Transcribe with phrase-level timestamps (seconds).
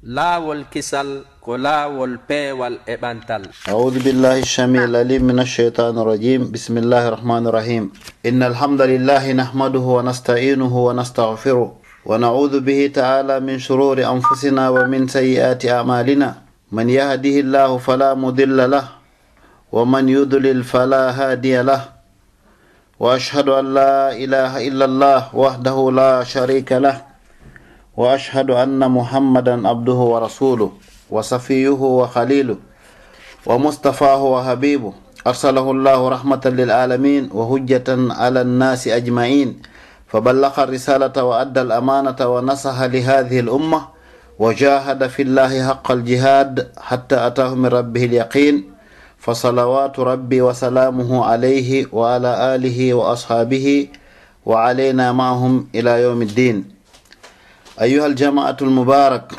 [0.00, 3.52] laawol kisal ko laawol peewal e ɓantal.
[3.68, 7.92] Audu billahi sami lalim min alcheitani irrajim bismillahi irrahmani irrahim
[8.24, 14.88] inna alhamdalillahi nahmaduhu wa nastainuhu wa nastahfiruh wa naudu bihi taala min shururi anfusina wa
[14.88, 19.04] min sayi'ati amalina man yahdihi llahu fala mudilla lah
[19.68, 22.00] wa man yudlil fala hadiya lah.
[22.96, 27.09] Wa ashhadu an la ilaha illa allah wahdahu la sharika lah.
[28.00, 30.70] واشهد ان محمدا عبده ورسوله
[31.10, 32.56] وصفيه وخليله
[33.46, 34.92] ومصطفاه وحبيبه
[35.26, 37.84] ارسله الله رحمه للعالمين وهجه
[38.22, 39.48] على الناس اجمعين
[40.08, 43.80] فبلغ الرساله وادى الامانه ونصح لهذه الامه
[44.38, 48.54] وجاهد في الله حق الجهاد حتى اتاه من ربه اليقين
[49.18, 53.88] فصلوات ربي وسلامه عليه وعلى اله واصحابه
[54.46, 56.79] وعلينا معهم الى يوم الدين
[57.80, 59.32] أيها الجماعة المبارك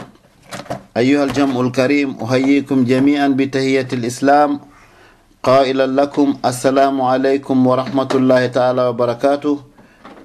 [0.97, 4.59] أيها الجمع الكريم أحييكم جميعا بتهية الإسلام.
[5.43, 9.59] قائلا لكم السلام عليكم ورحمة الله تعالى وبركاته.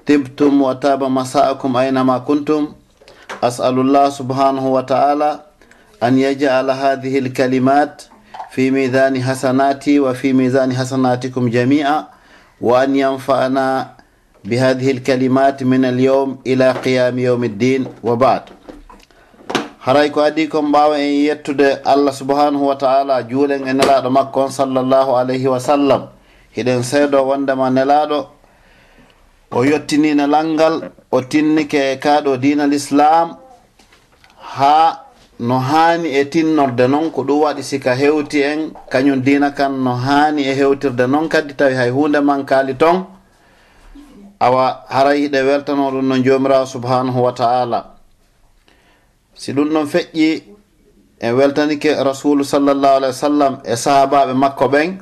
[0.05, 2.67] تبتم وتاب مساءكم أينما كنتم.
[3.43, 5.39] أسأل الله سبحانه وتعالى
[6.03, 8.03] أن يجعل هذه الكلمات
[8.51, 12.07] في ميزان حسناتي وفي ميزان حسناتكم جميعا
[12.61, 13.96] وأن ينفعنا
[14.46, 18.42] بهذه الكلمات من اليوم إلى قيام يوم الدين وبعد
[19.82, 24.40] haray ko adi kon mbawa en yettude allah subhanahu wa taala juulen e nelaɗo makko
[24.46, 26.02] on sallllahu alayhi wa sallam
[26.56, 28.26] hiɗen seedo wondema nelaɗo
[29.50, 30.74] o yettini nelal ngal
[31.10, 33.34] o tinnike e kaɗo dina l' islam
[34.54, 35.02] ha
[35.40, 38.60] no hani e tinnorde noon ko ɗum waɗi sika hewti en
[38.92, 43.04] kañum dina kan no hani e hewtirde noon kadi tawi hay hunde man kaali ton
[44.39, 47.79] awa haray ɗe weltanoɗon no jomirawo subhanahu wa taala.
[49.33, 50.43] Si ɗum ɗon feƴƴi
[51.19, 54.97] en weltanike rasulu sallllahu alah wa sallam e sahabaɓe makko ɓen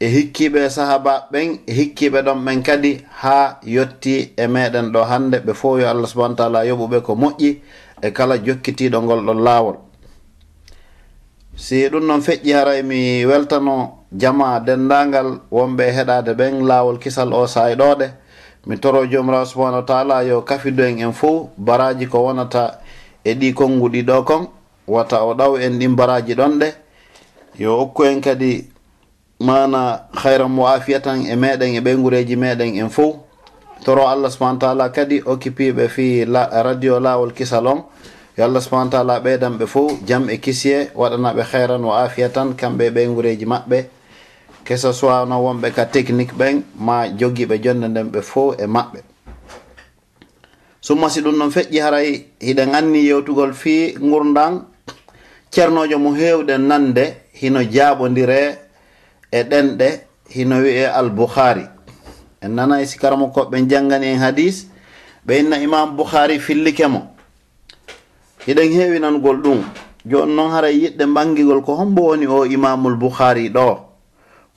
[0.00, 2.92] e hikkiɓe e sahabaɓe ɓen e hikkiɓe ɗon ɓen kadi
[3.22, 7.50] ha yetti e meɗen ɗo hande ɓe fo yo allah subahana taala yoɓuɓe ko moƴƴi
[8.02, 9.76] e kala jokkitiɗo ngol ɗon laawol.
[11.56, 17.46] Si ɗum noon feƴƴi haray mi weltano jama dendagal wonɓe heɗade ɓen laawol kisal o
[17.46, 18.06] saayɗoɗe
[18.66, 22.80] mi toro jomirawo subahanahu wa taala yo kafido en en fof baraji ko wonata
[23.24, 24.48] e ɗi konnguɗi ɗo kon
[24.86, 26.68] wata o ɗaw en ɗin baraji ɗon ɗe.
[27.58, 28.68] Yo okku en kadi
[29.40, 33.16] mana hayra mo afiya tan e meɗen e ɓeygureji meɗen en fof
[33.84, 37.82] toro allah subahana taala kadi occupiɓe fi la, radio lawol kisal on
[38.36, 42.52] yo allah subahana taala ɓeydan ɓe fof jaam e kisie waɗanaɓe hayran o afiya tan
[42.54, 43.99] kamɓe e ɓeygureji maɓɓe.
[44.70, 48.66] que ce soit no wonɓe ka technique ɓen ma jogiiɓe jonde nden ɓe fof e
[48.66, 49.00] maɓɓe.
[50.80, 54.62] Summasi ɗum noon feƴƴi haray hiɗen anni yewtugol fii gurdan
[55.50, 58.58] ceernojo mo heewɗe nande hino jaaɓodire
[59.32, 59.88] e ɗenɗe
[60.36, 64.68] hino wi'e albouhari e en nanay sikaramo koɓɓe janngani en hadis
[65.26, 67.10] ɓe inna imam bouhari fillike mo.
[68.46, 69.64] Hiɗen heewinangol ɗum
[70.06, 73.89] joni noon haray yiɗɗe mbangigol ko hombo woni o imamul bouhari ɗo.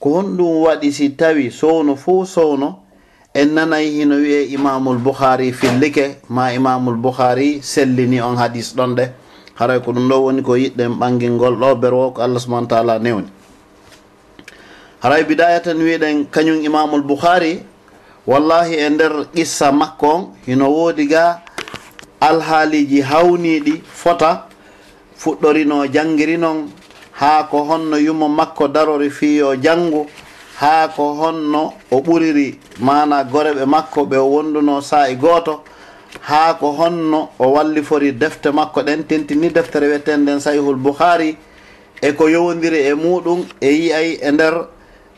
[0.04, 2.84] ko honɗum waɗi si tawi sowno fo sowno
[3.32, 9.04] en nanayi hino wiye imamul bouhari fillike ma imamul bouhari sellini on hadis ɗon ɗe.
[9.56, 13.32] Haray ko ɗum ɗo woni ko yiɗɗen ɓangilngol ɗo berwo ko allah subahana taala newni.
[15.00, 17.64] Haray bidaya tan wiɗen kañum imamul bouhari
[18.26, 21.40] wallahi e nder qissa makko on hino woodi ga
[22.20, 24.48] alhaaliji hawniɗi fota
[25.16, 26.68] fuɗɗorino janngiri non
[27.20, 30.06] haa ko honno yumo makko darori fiyo janngu
[30.60, 35.62] haa ko honno o ɓuriri mana goreɓe makko ɓe o wonduno sa'i gooto
[36.20, 41.36] haa ko honno o wallifori defte makko ɗen tentini deftere wiyeten nden sahihul bouhari
[42.02, 44.54] e ko yowodiri e muɗum e yiyay e nder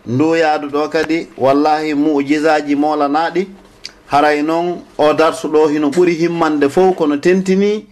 [0.06, 3.48] nduyaadu ɗo kadi wallahi mujisaji molanaɗi
[4.06, 7.86] haray noon o darsuɗo hino ɓuri himmande fof kono tentini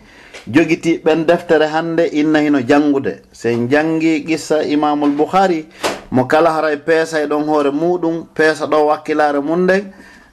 [0.47, 3.23] jogiti ɓen deftere hannde inna hino janngude.
[3.32, 5.67] Sen janngi qissa imamul bouhari
[6.11, 9.93] mo kala haray peesa e ɗon hoore muɗum peesa ɗo wakkilaare mum nden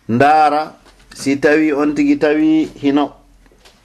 [0.10, 0.74] ndaara
[1.16, 3.12] si tawi on tigi tawi hino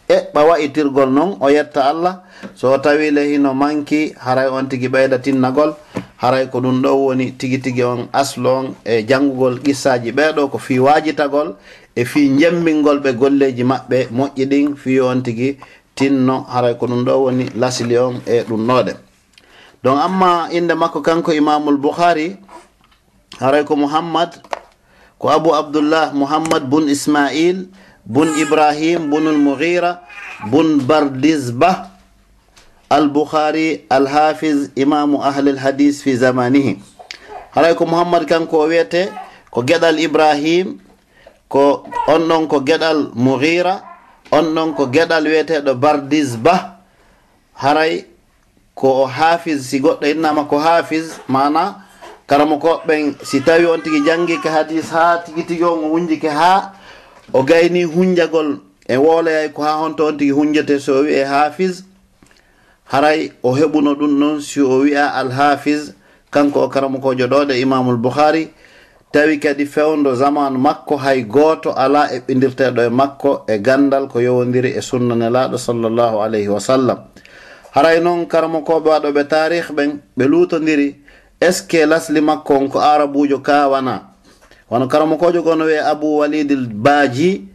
[0.09, 2.23] eɓɓa wa'itirgol noon o yetta allah.
[2.55, 5.75] So tawi le hino manki haray on tigi ɓeyda tinnagol
[6.19, 10.59] haray ko ɗum ɗo woni tigi tigi on aslo on e janngugol qissaji ɓeeɗo ko
[10.59, 11.55] fi wajitagol
[11.95, 15.59] e fi jembingol ɓe golleji maɓɓe moƴƴi ɗin fi on tigi
[15.97, 18.93] tinno haray ko ɗum ɗo woni lasili on e ɗumnoɗe.
[19.83, 22.37] Donc amma inde makko kanko imamul bouhari
[23.41, 24.31] haray ko mouhammad
[25.19, 27.67] ko abou abdoullah mouhammad bun ismail
[28.05, 30.03] bun ibrahim bunul mouhira
[30.51, 31.97] bun bardisba
[32.87, 34.79] البخاري الحافظ
[36.07, 36.79] fi zamanihi.
[37.51, 39.11] Haray ko زمانه kanko o wiyete
[39.51, 40.79] ko gueɗal ibrahim
[41.49, 43.83] ko on ɗon ko gueɗal mouhira
[44.33, 46.79] on noon ko geɗal wiyeteɗo bardis ba
[47.55, 48.05] haray
[48.75, 51.85] ko o haafis si goɗɗo innama ko haafis mana
[52.27, 56.73] karamo koɓɓen si tawi on tigi janggike hadis ha tigui tigui on o hunjike ha
[57.33, 58.59] o gayni hunjagol
[58.89, 61.85] e wooloyay ko ha honto on tigui hunjete so o wiye haafis
[62.93, 65.93] haray o heɓuno ɗum noon si o wiya alhaafis
[66.31, 68.51] kanko o karamo ko joɗoɗe imamul bouhari
[69.13, 74.21] tawi kadi fewdo zamanu makko hay goto ala e ɓindirteeɗo e makko e gandal ko
[74.21, 76.99] yowodiri e sunna nelaɗo sallllahu alayhi wa sallam.
[77.73, 80.97] Haray noon karmakoɓe waɗoɓe tarih ɓen ɓe lutodiri
[81.41, 84.03] est ce que lasli makko on ko arabujo kawana?
[84.71, 87.49] Wono karmakojo go no wiye abou walidil baji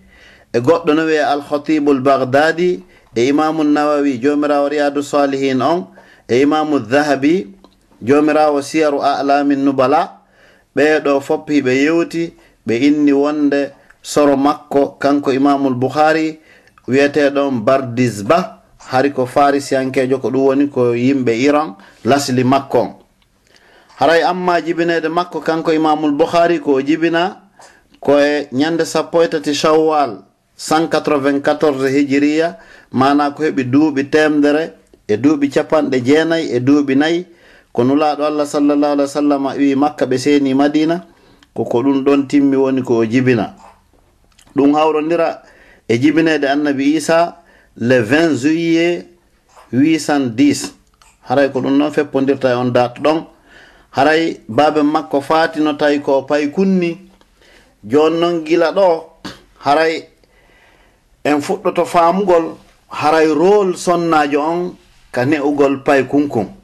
[0.53, 2.83] e goɗɗo no wiye alkhatibul bagdadi
[3.15, 5.88] e imamu nawawi jomirawo riyadu salihin on
[6.27, 7.51] e imamu dhahabi
[8.01, 10.20] jomirawo siyaru alamin nubala
[10.75, 12.33] ɓeeɗo fof hiɓe yewti
[12.68, 13.71] ɓe inni wonde
[14.01, 16.39] soro makko kanko imamul bouhari
[16.88, 21.75] wiyeteɗon bardis ba hari ko farisiyankejo ko ɗum woni ko yimɓe iran
[22.06, 22.89] lasli makko on
[24.00, 27.38] haray amma jibinede makko kanko imamul bouhari ko jibina
[28.00, 30.24] koye ñande sappo e tati shawwal
[30.57, 32.57] 194 hijiriya
[32.91, 34.74] mana ko heɓi duuɓi temdere
[35.07, 37.25] e duuɓi capanɗe jeenayi e duuɓi nayyi
[37.73, 41.06] ko nulaɗo allah sallallahu alih wa sallam wi makka ɓe seeni madina
[41.53, 43.56] koko ɗum ɗon timmi woni ko jibina.
[44.56, 45.41] Ɗum hawrodira
[45.88, 47.44] e jibinede annabi isa
[47.77, 49.07] le 20 juillet
[49.73, 50.73] 810
[51.27, 53.25] haray ko ɗum noon feppodirta e on date ɗon.
[53.91, 56.97] Haray babe makko fatino tawi ko pay kunni.
[57.83, 59.03] Joni noon gila ɗo
[59.65, 60.07] haray
[61.24, 62.56] en fuɗɗoto famugol
[62.89, 64.75] haray rôle sonnajo on
[65.12, 66.60] ka ne'ugol pay kunkum.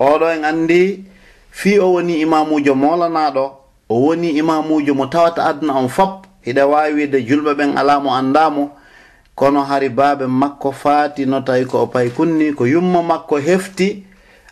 [0.00, 1.04] oɗo en anndi
[1.50, 3.44] fii o woni imamujo molanaɗo
[3.88, 8.14] o woni imamujo mo tawata aduna on fop hiɗa wawi wiide julɓe ɓen ala mo
[8.14, 8.70] anndamo
[9.34, 14.04] kono hari baaɓe makko faati no tawi ko o pay kunni ko yumma makko hefti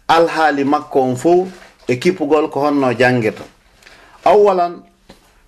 [0.08, 1.48] alhaali makko on fo
[1.88, 3.44] e kippugol ko honno janggeta
[4.24, 4.82] awwalan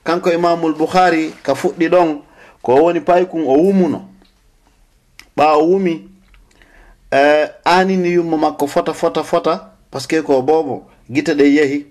[0.05, 2.21] kanko imamul bouhari ka fuɗɗi ɗon
[2.63, 4.09] ko woni paykun o wumuno
[5.37, 6.09] ɓaa o wumi
[7.11, 11.87] eh, anini yumma makko fota fota fota par ce que ko boobo gite ɗe yehi.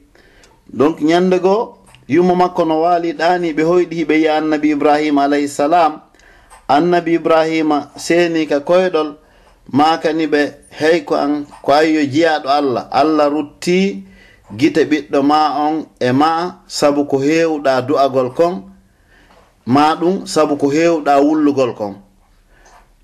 [0.73, 6.01] Donc ñande goo yumma makko no waali ɗaani ɓe hoyɗi ɓe yi annabi ibrahima alayhisalam
[6.67, 9.15] annabi ibrahima seeni ka koyɗol
[9.71, 12.87] makani ɓe hey ko an ko ayyo jiyaɗo allah.
[12.91, 14.03] Allah rutti
[14.57, 18.63] gite ɓiɗɗo ma on e ma saabu ko hewɗa du'agol kon
[19.65, 21.95] ma ɗum saabu ko hewɗa wullugol kon.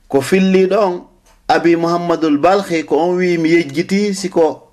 [0.07, 1.01] Ko filliɗo on
[1.47, 4.64] abi mouhammadul balhi ko on wi mi yejjiti siko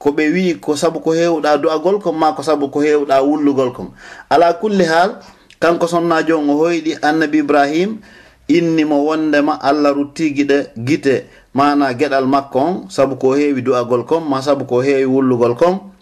[0.00, 3.72] ko ɓe wi ko sabu ko hewɗa du'agol kon ma ko sabu ko hewɗa wullugol
[3.76, 3.92] kon
[4.32, 5.20] ala kulli haal
[5.60, 8.00] kanko sonnajo on o hoyɗi annabi ibrahim
[8.48, 14.40] innimo wondema allah ruttigiɗe guite mana gueɗal makko on saabu ko heewi du'agol kon ma
[14.42, 15.92] saabu ko heewi wullugol kon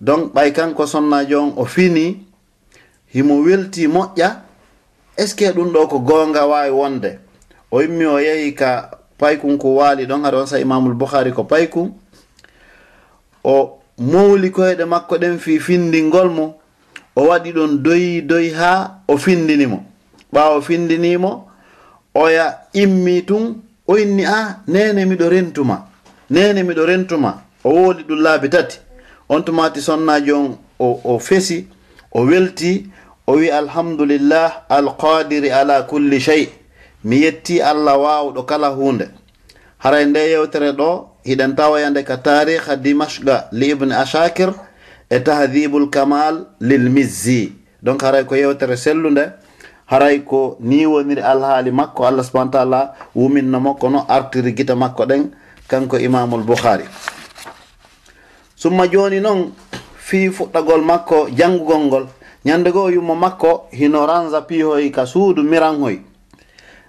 [0.00, 2.22] donc ɓay kanko sonnajo on o fini
[3.14, 4.30] himo welti moƴƴa
[5.16, 7.18] est ce que ɗum ɗo ko gonga wawi wonde?
[7.70, 11.44] O yimmi o yeehi ka paykun ko waali ɗon haɗa on sa imamul bouhari ko
[11.44, 11.92] paykun
[13.44, 16.54] o mowli koyɗe makko ɗen fi findingol mo
[17.16, 19.84] o waɗi ɗon doyi doyi ha o findinimo.
[20.32, 21.48] Ɓawo findinimo
[22.14, 25.86] oya immi tun o inni ah, a nene miɗo rentuma
[26.30, 27.42] nene miɗo rentuma.
[27.64, 28.78] O woodi ɗum laabi tati.
[29.28, 31.66] On tumati sonnajo on o, o fesi
[32.12, 32.86] o welti
[33.26, 36.48] o wi alhamdulillah alqadiri ala kulli shey
[37.04, 39.08] mi yetti allah wawɗo kala hunde
[39.78, 44.52] haray nde yewtere ɗo hiɗen tawayande ka tariha dimashga li ibne ashakir
[45.10, 47.52] e tahdibul kamal lil mizzi.
[47.82, 49.32] Donc haray ko yewtere sellude
[49.86, 52.80] haray ko ni woniri alhaali makko allah subahana taala
[53.14, 55.30] wuminno makko no artiri guita makko ɗen
[55.68, 56.84] kanko imamul bouhari
[58.56, 59.52] summa joni noon
[59.96, 62.06] fi fuɗɗagol makko janngugol ngol
[62.44, 66.00] ñande goo yummo makko hino ranza piihoy ka suudu miranhoy.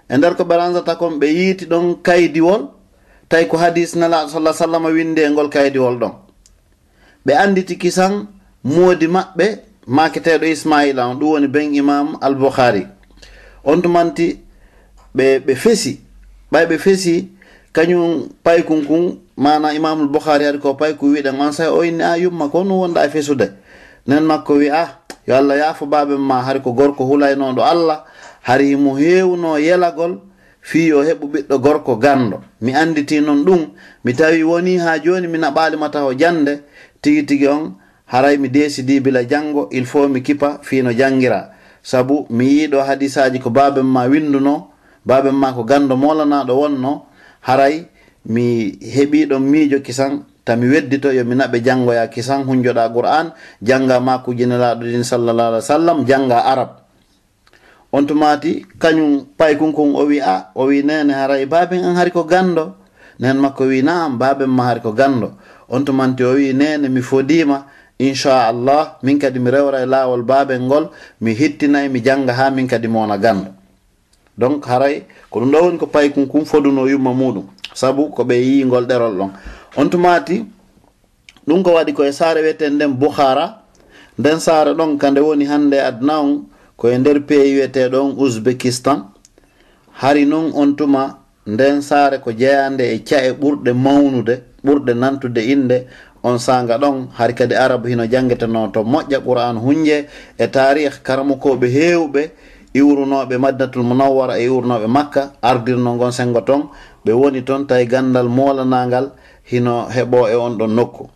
[0.08, 2.68] E nder ko ɓe ranzata kon ɓe yiiti ɗon kaydiwol
[3.28, 6.12] tawi ko hadis nala sallah sallam winde e ngol kaydi wol ɗon.
[7.26, 8.26] Ɓe anditi kisan
[8.64, 9.46] moodi maɓɓe
[9.86, 12.86] maketeɗo ismaila on ɗum woni ben imam albouhari
[13.64, 14.38] on tumanti
[15.16, 16.00] ɓe ɓe fesi
[16.52, 17.28] ɓay ɓe fesi
[17.72, 22.16] kañum paykun kun mana imamul bouhari ari ko payku wiɗen on say o inni a
[22.18, 23.52] yumma ko no wonɗa e fesude?
[24.06, 28.04] Nen makko wi a yo allah yaafo baɓe ma hari ko gorko hulaynoɗo allah
[28.42, 30.20] hari mo hewno yelagol
[30.66, 33.62] fi yo heɓu ɓiɗɗo gorko gando mi anditi noon ɗum
[34.04, 36.66] mi tawi woni ha joni mi naɓaalima taw jande
[37.00, 37.78] tigi tigi on
[38.10, 43.38] haray mi desidi bila jango il faut mi kipa fino jangira sabu mi yiiɗo hadisaji
[43.38, 44.70] ko baaben ma winduno
[45.06, 47.06] baaben ma ko gando molanaɗo wonno
[47.46, 47.86] haray
[48.26, 53.30] mi heɓiɗon miijo kisan tami weddito yomi naɓe jangoya kisan hunjoɗa qur'an
[53.62, 56.85] janga ma kujinelaɗo din sallallah alih w sallam janga arab.
[57.92, 62.10] on tumati kañum paykun kon o wi a o wi nene haray baaben an hari
[62.10, 62.74] ko gando.
[63.18, 65.32] Nen makko wi naam baaben ma hari ko gando.
[65.68, 67.64] On tumanti o wi nene mi fodima
[67.98, 70.90] inchallah min kadi mi rewra e lawol baaben ngol
[71.20, 73.50] mi hittinayi mi janga ha min kadi mona gando.
[74.36, 77.46] Donc haray ko ɗum ɗo woni ko paykun kun foduno yumma muɗum.
[77.74, 79.30] Saabu ko ɓe yiyingol ɗerol ɗon.
[79.76, 80.44] On tumati
[81.48, 83.62] ɗum ko waɗi koye saare wiyeten nden bouhara
[84.18, 86.44] nden saare ɗon kande woni hande aduna on
[86.76, 88.98] koye nder pays wiyeteɗon ouzbekistan
[90.00, 95.86] hari noon on tuma nden saare ko jeyande e ca'e ɓurɗe mawnude ɓurɗe nantude inde
[96.22, 97.08] on sanga ɗon.
[97.14, 100.06] Hari kadi arabe hino jangeteno to moƴƴa qur'an hunje
[100.38, 102.22] e tarih karmukoɓe hewɓe
[102.74, 106.68] iwrunoɓe madinatul munawwara e iwrunoɓe makka ardirno gon sengo ton
[107.04, 109.12] ɓe woni toon tawi gandal molanagal
[109.50, 111.15] hino heɓo e on ɗon nokku.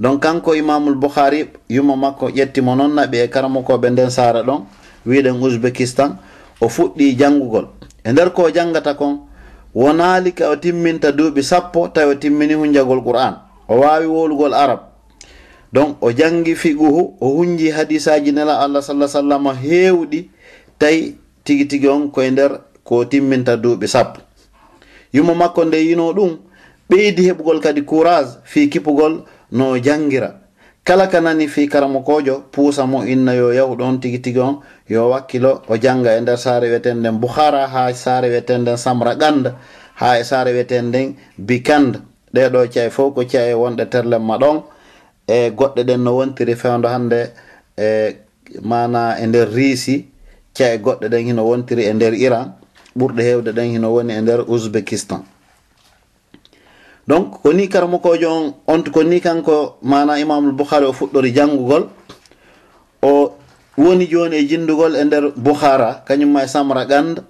[0.00, 4.64] donc kanko imamul bouhari yumo makko ƴettimo noon naɓi e karamokoɓe nden sara ɗon
[5.06, 6.18] wiɗen ouzbékistan
[6.60, 7.68] o fuɗɗi janngugol
[8.04, 9.28] e nder ko janngata kon
[9.74, 13.34] wonaali ka o timminta duuɓi sappo tawi o timmini hunjagol qur'an.
[13.68, 14.80] O waawi wolugol arab.
[15.72, 20.30] Donc o janngi figuhu o hunji hadisaji nela allah sallah sallam heewɗi
[20.78, 24.20] tawi tigi tigi on koye nder ko timminta duuɓi sappo.
[25.12, 26.38] Yumo makko nde yino ɗum
[26.90, 30.48] ɓeydi heɓugol kadi courage fi kipugol no o jangira.
[30.84, 35.10] Kala ka nani fi karamokojo puusa mo inna yo yahu ɗon tigi tigi on yo
[35.10, 39.52] wakkilo o janga e nder saare wetenden bouhara ha saare wetenden samra ganda
[40.00, 42.00] ha e saare wetenden e bikanda
[42.34, 44.62] ɗeɗo caye fof ko caye wonɗe terlemma ɗon
[45.28, 47.32] e goɗɗe ɗen no wontiri fewdo hande
[47.76, 48.16] e
[48.62, 50.08] mana e nder riisi
[50.56, 52.54] caye goɗɗe ɗen hino wontiri e nder iran
[52.96, 55.20] ɓurɗe hewde ɗen hino woni e nder ouzbékistan
[57.08, 61.88] donc ko ni karmukojo on on ko ni kanko mana imamul bouhari o fuɗɗori janngugol
[63.02, 63.32] o
[63.78, 67.22] woni joni e jindugol e nder bouhara kañumma e samra ganda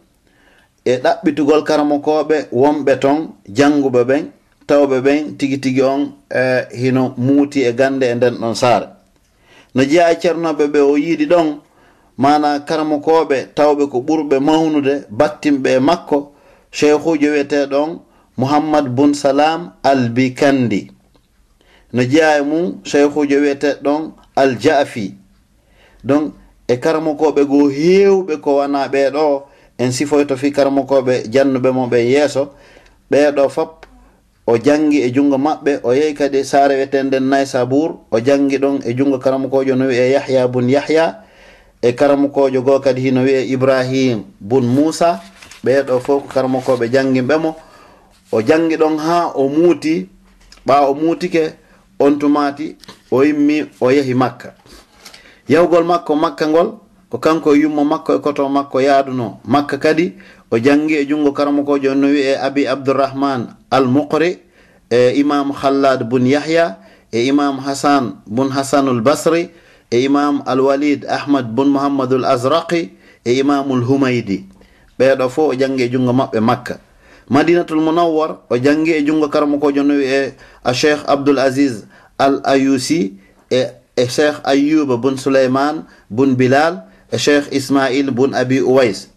[0.84, 3.18] e ɗaɓɓitugol karmakoɓe wonɓe ton
[3.56, 4.24] jannguɓe ɓen
[4.66, 8.86] tawɓe ɓen tigi tigi on e hino muuti e gande e nden ɗon saare.
[9.74, 11.60] No jeeya ceernoɓe ɓe o yiiɗi ɗon
[12.16, 16.32] mana karmakoɓe tawɓe ko ɓurɓe mawnude battinɓe e makko
[16.72, 18.07] cheikhujo wiyeteɗon
[18.38, 20.90] muhammad bun salam albikandi.
[21.92, 25.14] No jeeya e mum cheikhujo wiyeteɗon aljaafi
[26.04, 26.34] donc
[26.68, 29.42] e karmakoɓe goo heewɓe ko wana ɓeɗo
[29.78, 32.54] en sifoyto fi karmakoɓe jannuɓe mo ɓe yeeso.
[33.10, 33.86] Ɓeɗo fop
[34.46, 38.94] o jangi e junngo maɓɓe o yehi kadi saare wetenden naysabour o jangi ɗon e
[38.94, 41.24] junngo karamakojo no wiye yahya bun yahya
[41.82, 45.20] e karamakojo goo kadi hino wiye ibrahim bun moussa
[45.64, 47.56] ɓeɗo fof ko karamakoɓe janginɓe mo
[48.32, 50.08] o jangi ɗon haa o muuti
[50.66, 51.54] ɓaawo o muutike
[51.98, 52.76] on tumaati
[53.10, 54.54] o yimmi o yehi makka.
[55.48, 56.68] Yahugol makko makka ngol
[57.10, 60.12] ko kanko e yummo makko e koto makko yaaduno makka kadi
[60.50, 64.38] o jangi e junngo karamakojo on no wi'e abi abdourahman al muqri
[64.90, 66.76] e imam hallad bun yahya
[67.12, 69.48] e imam hasan bun hasanul basri
[69.90, 72.92] e imam alwalid ahmad bun mouhammadul azraqi
[73.24, 74.44] e imamul humaydi.
[74.98, 76.74] Ɓeeɗo fof o jangi e junngo maɓɓe makka.
[77.28, 81.84] madinatul munawwar o jangi e junngo karmakojo no wi'e a cheikh abdoul asis
[82.18, 83.14] al ayusi
[83.50, 89.08] e e cheikh ayuba bun souleyman bun bilal e cheikh ismail bun abi oways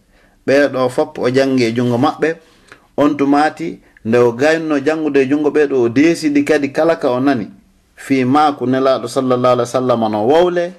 [0.47, 2.29] ɓeɗo fop o jangi e jungo maɓɓe.
[2.97, 7.19] On tumati nde o gayno jangude e jungo ɓeɗo o deesidi kadi kala ka o
[7.19, 7.47] nani.
[7.95, 10.73] Fi maako nelaɗo sallallah alih w sallam no wowle.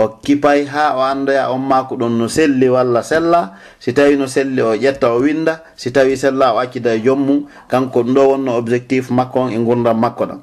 [0.00, 3.52] o kipay ha o andoya on mako ɗon no selli walla sella.
[3.78, 5.62] Si tawi no selli o ƴetta o winda.
[5.76, 9.58] Si tawi sella o accida e jommum kanko ɗum ɗo wonno objectif makko on e
[9.58, 10.40] gurdam makko ɗam.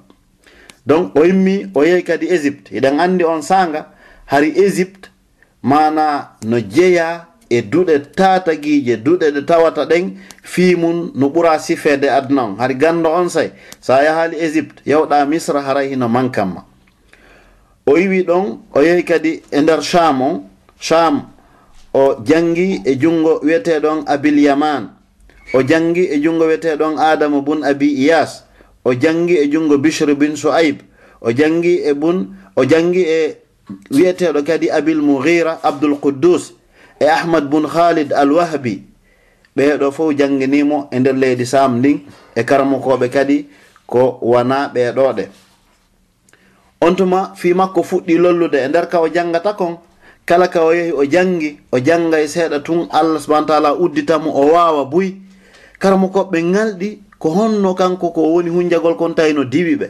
[0.85, 3.87] Donc o immi o yehi kadi égypte eɗen andi on sanga
[4.25, 5.09] hari égypte
[5.61, 12.43] mana no jeeya e duɗe tataguije duɗe ɗe tawata ɗen fimum no ɓuura sifede aduna
[12.43, 12.55] on.
[12.57, 16.66] Hari gando on say sa yahali égypte yewɗa misra haray hino mankanma
[17.87, 20.43] o yiwi ɗon o yehi kadi e nder cham on
[20.79, 21.31] cham
[21.93, 24.91] o jangi e jungo wiyeteɗon abil yaman.
[25.53, 28.43] O jangi e jungo wiyeteɗon adama bun abi iyas.
[28.83, 30.81] O jangi e jungo bishre bin soaib
[31.21, 33.37] o jangi e bun o jangi e
[33.91, 36.53] wiyeteɗo kadi abil mughira abdul quddus
[36.99, 38.83] e ahmad bun khalid al wahbi
[39.57, 41.99] ɓeeɗo fof janginimo e nder leydi sam ndin
[42.35, 43.47] e karmukoɓe kadi
[43.87, 45.46] ko wona ɓeɗoɗe
[46.81, 49.77] on tuma fi makko fuɗɗi lollude e nder ka o janngata kon
[50.25, 54.29] kala ka o yehi o janngi o jannga e seeɗa tun allah subahana taala udditamo
[54.29, 55.15] o waawa buy.
[55.79, 59.87] Kala mo koɓɓe ŋalɗi ko honno kanko ko woni hunjagol kon tawi no diwi ɓe.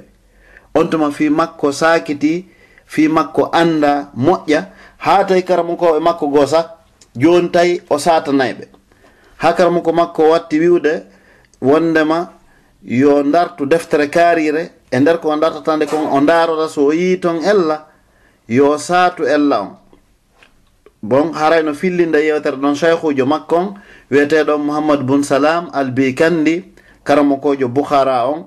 [0.76, 2.46] On tuma fi makko saakiti
[2.86, 4.66] fi makko annda moƴƴa.
[4.98, 6.78] Haa tawi karamukoɓe makko goo sa
[7.16, 8.66] jooni tawi o satanayi ɓe.
[9.38, 11.04] Haa karamuko makko watti wiwde
[11.62, 12.34] wondema
[12.84, 17.18] yo dartu deftere kaarire e nder ko dartata nde kon o ndaarora so o yii
[17.20, 17.86] ton ella
[18.48, 19.72] yo saatu ella on.
[21.02, 23.68] Bon haray no fillinde yewtere ɗon cheikhujo makko on
[24.12, 26.64] wiyeteɗon mouhammad bun salam albikandi
[27.04, 28.46] karamokojo boukhara on.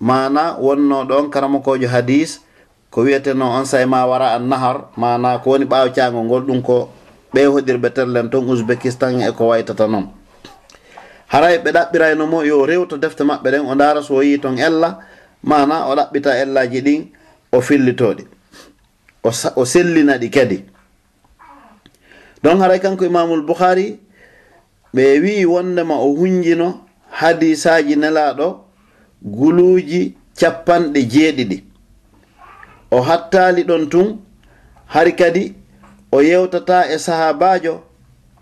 [0.00, 2.40] Mana wonno ɗon karamokojo hadis
[2.90, 6.62] ko wiyeteno on say ma wara an nahar mana ko woni ɓaw caangol ngol ɗum
[6.62, 6.88] ko
[7.34, 10.08] ɓe hoɗirɓe terlen ton ouzbékistan e ko waytata noon
[11.28, 14.98] haray ɓe ɗaɓɓirayno mo yo rewto defte maɓɓe ɗen o ndaara so yi ton ella
[15.48, 17.02] mana o ɗaɓɓita ellaji ɗin
[17.52, 18.24] o fillitoɗi
[19.56, 20.58] o sellina ɗi kadi.
[22.42, 23.98] Donc haray kanko imamul bouhari
[24.94, 26.68] ɓe wi wondema o hunjino
[27.18, 28.46] hadisaji nelaɗo
[29.22, 31.58] guluji capanɗe jeeɗiɗi
[32.90, 34.08] o hattali ɗon tun
[34.86, 35.54] hari kadi
[36.12, 37.82] o yewtata e sahabajo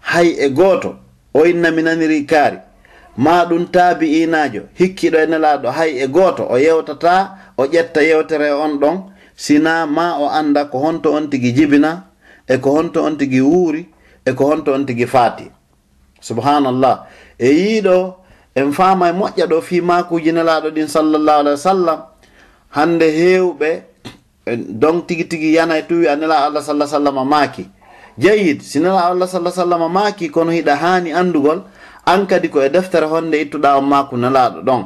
[0.01, 0.91] hay e goto
[1.35, 2.59] o inna minaniri kaari.
[3.17, 8.51] ma ɗum taabi inajo hikkiɗo e nelaɗo hay e goto o yewtata o ƴetta yewtere
[8.53, 9.15] on ɗon.
[9.37, 12.05] Sina ma o anda ko honto on tigi jibina
[12.49, 13.87] e ko honto on tigi wuuri
[14.25, 15.51] e ko honto on tigi faati.
[16.21, 17.07] Subhanallah
[17.39, 18.15] e yiiɗo
[18.55, 22.01] en faama e moƴƴa ɗo fi makuji nelaɗo ɗin sallllahu alah wa sallam
[22.71, 23.83] hande hewɓe
[24.69, 27.69] don tigi tigi yana e tuwi a nela allah sallah sallam maaki.
[28.19, 31.65] Jeyid si nela allah sallah sallam maaki kono hiɗa hani andugol
[32.07, 34.85] an kadi ko e deftere honde ittuɗa on maku ko nalaɗo ɗon.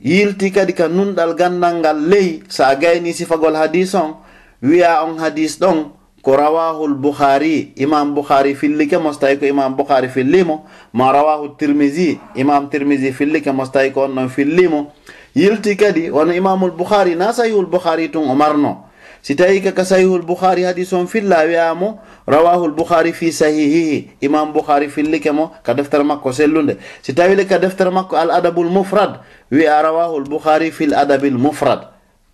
[0.00, 4.16] Yilti kadi ka nunɗal gandal ngal ley sa gayni sifagol hadis on
[4.62, 5.90] wiya on hadis ɗon
[6.22, 11.56] ko rawahul bukhari imam bukhari fillike mo so tawi ko imam bukhari fillimo ma rawahu
[11.56, 14.92] tirmisi imam tirmisi fillike mo so tawi ko on ɗon fillimo.
[15.34, 18.87] Yilti kadi wono imamul bukhari na sahihul bukhari tun o marno
[19.22, 24.88] si tawi kaka sahihul bouhari hadis on filla wiyamo rawahul bouhari fi sahihihi imam bouhari
[24.88, 26.76] fillike mo ka deftere makko sellunde.
[27.02, 31.88] Si tawile ka deftere makko al adabul mufrad wiya rawahul bouhari fil adabil mufrad.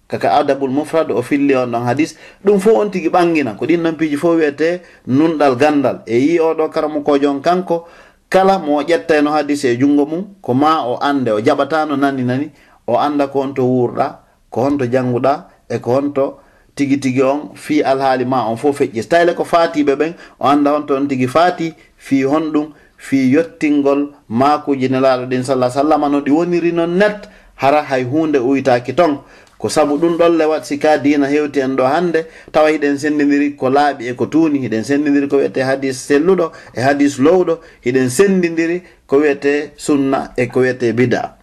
[0.08, 3.56] Kaka adabul mufrad o filli on ɗon hadis ɗum fo on tigi ɓangina.
[3.56, 6.02] Ko ɗin non piiji fof wiyete nunɗal gandal.
[6.06, 7.88] E yi oɗo karamukojo on kanko
[8.28, 11.96] kala mo ƴetta no hadis e junngo mum ko ma o ande o jaɓata no
[11.96, 12.50] nanni nani
[12.86, 14.06] o anda ko honto wuurɗa
[14.50, 16.38] ko honto jannguɗa e ko honto
[16.74, 19.02] tigi tigi on fi alhaali ma on fof feƴƴi.
[19.02, 23.34] So tawile ko faatiɓe ɓen o anda on to on tigi faati fi honɗum fi
[23.34, 28.94] yettingol makuji nelaɗo ɗin sallah sallama no ɗi woniri noon net hara hay hunde uytaki
[28.94, 29.18] ton.
[29.58, 33.56] Ko sabu ɗum ɗon le wat sika dina hewti en ɗo hannde tawa hiɗen sendidiri
[33.56, 38.10] ko laaɓi e ko tuuni hiɗen sendidiri ko wiyete hadis selluɗo e hadis lowɗo hiɗen
[38.10, 41.36] sendidiri ko wiyete sunna e ko wiyete bida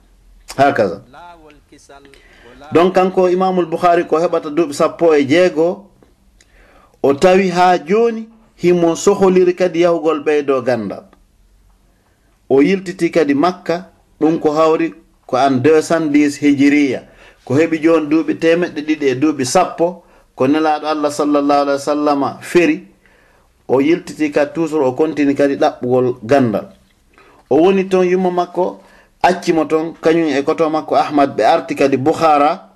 [0.57, 1.01] hakaza
[2.73, 5.85] donc kanko imamul bukhari ko heɓata duuɓi sappo e jeego
[7.03, 11.03] o tawi ha joni himo soholiri kadi yahugol ɓeydo gandal
[12.49, 14.93] o yiltiti kadi makka ɗum ko hawri
[15.31, 17.01] ko an 210 hijiriya.
[17.45, 20.03] Ko heɓi joni duuɓi temeɗɗe ɗiɗi e duuɓi sappo
[20.35, 22.87] ko nelaɗo allah sallllahu alah wa sallama feri
[23.67, 26.67] o yiltiti kadi toujours o contini kadi ɗaɓɓugol gandal.
[27.49, 28.81] O woni toon yumma makko
[29.23, 32.69] accimo ton kañum e koto makko ahmad ɓe arti kadi bouhara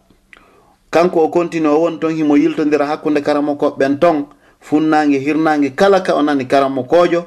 [0.92, 4.26] kanko o continue o won ton himo yiltodira hakkunde karamo koɓɓen ton.
[4.62, 7.26] Funnaange hirnaange kala ka o nani karamo koojo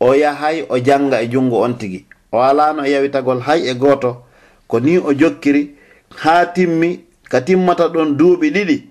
[0.00, 2.04] o yahay o janga e junngo on tigi.
[2.32, 4.22] O alano e yawitagol hay e goto.
[4.68, 5.74] Ko ni o jokkiri
[6.22, 8.82] ha timmi ka timmata ɗon duuɓi ɗiɗi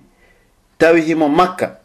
[0.77, 1.79] tawi himo makka.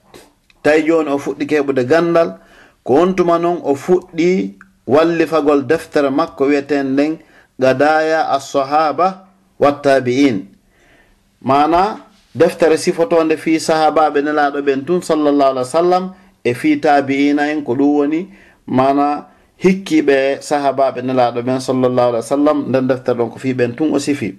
[0.62, 2.38] Tawi joni o fuɗɗi keɓude gandal.
[2.84, 7.18] Ko wontuma noon o fuɗɗi wallifagol deftere makko wiyeten nden
[7.58, 9.26] gadaya assahaba
[9.58, 10.46] wattabi'in
[11.42, 16.04] mana deftere sifotonde fi sahabaɓe nelaɗo ɓen tun sallllahu alih w sallam
[16.44, 18.28] e fi tabi'ina en ko ɗum woni.
[18.66, 19.26] Mana
[19.58, 23.92] hikkiɓe sahabaɓe nelaɗo ɓen sallllahu alih w sallam nden deftere ɗon ko fi ɓen tun
[23.94, 24.38] o sifi.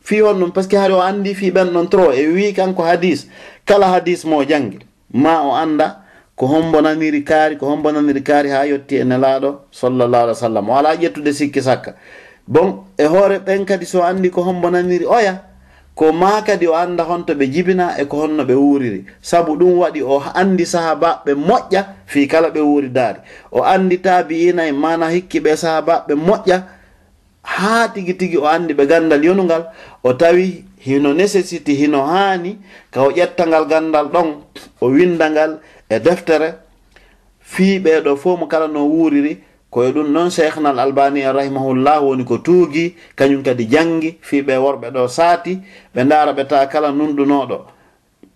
[0.00, 2.52] Fi on ɗum par ce que haade o andi fi ɓen ɗon trop e wi
[2.54, 3.26] kanko hadis
[3.66, 4.78] kala hadis mo jannge
[5.12, 6.02] ma o anda
[6.36, 10.74] ko hombonaniri kaari ko hombonaniri kaari ha yetti e nelaɗo sallallahu alih w sallam o
[10.76, 11.94] ala ƴettude sikki sakka.
[12.46, 15.42] bon e hoore ɓen kadi so anndi ko hombonaniri oya
[15.96, 19.04] ko ma kadi o annda honto ɓe jibina e ko honno ɓe wuuriri.
[19.22, 24.72] Sabu ɗum waɗi o anndi sahabaɓe moƴƴa fi kala ɓe wuuridaari o anndi taabi'ina e
[24.72, 26.62] mana hikki ɓe sahabaɓe moƴƴa
[27.42, 29.64] haa tigi tigi o anndi ɓe ganndal yonungal
[30.04, 32.58] o tawi hino nécessité hino haani
[32.90, 34.28] ka o ƴettangal ganndal ɗon
[34.80, 36.54] o windangal e deftere
[37.40, 42.02] fii ɓeeɗo fof mo kala no wuuriri koye ɗum noon cheikhna al albani en rahimahullah
[42.02, 45.58] woni ko tuugi kañum kadi jangi fiɓe worɓe ɗo saati
[45.94, 47.58] ɓe ndaara ɓe ta kala nunɗunoɗo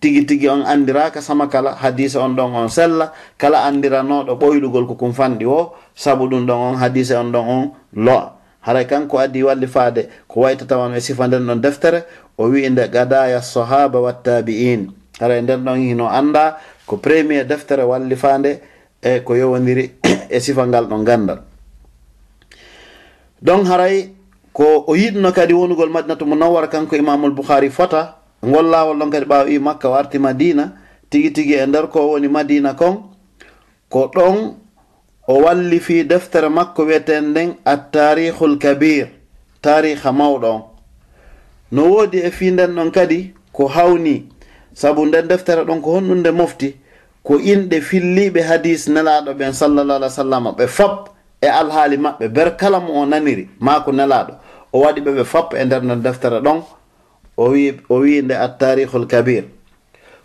[0.01, 4.95] tigi tigi on andiraka sama kala hadise on ɗon on sella kala andiranoɗo ɓoyɗugol ko
[4.95, 9.43] kum fanɗi o saabu ɗum ɗon on hadise on ɗon on loa haray kanko addi
[9.43, 12.03] walli faade ko wayta tawan e sifa nden ɗon deftere
[12.37, 14.89] o wi nde gadaya sahaba wattabi'in
[15.19, 18.61] haray nden ɗon hino anda ko premier deftere walli faande
[19.01, 21.39] e ko yowodiri e sifa ngal ɗon gandal
[23.41, 24.09] donc haray
[24.53, 29.25] ko o yiɗno kadi wonugol madinatu munawwara kanko imamul bouhari fota ngol lawol ɗon kadi
[29.25, 30.73] ɓaawa wi makka o arti madina
[31.09, 33.03] tigi tigi e nder ko woni madina kon
[33.89, 34.55] ko ɗon
[35.27, 39.07] o walli fi deftere makko wiyeten nden attarihul kabir
[39.61, 40.61] tariha mawɗo on.
[41.71, 44.29] No woodi e fi nden ɗon kadi ko hawni
[44.73, 46.75] sabu nden deftere ɗon ko honɗunde mofti
[47.23, 51.09] ko inɗe filliɓe hadis nelaɗo ɓen sallallah alih w sallam ɓe fap
[51.41, 54.33] e alhaali maɓɓe ber kala mo o naniri ma ko nelaɗo.
[54.73, 56.63] O waɗi ɓe ɓe fab e nder non deftere ɗon
[57.37, 59.43] o wi o wi nde attarihul kabir.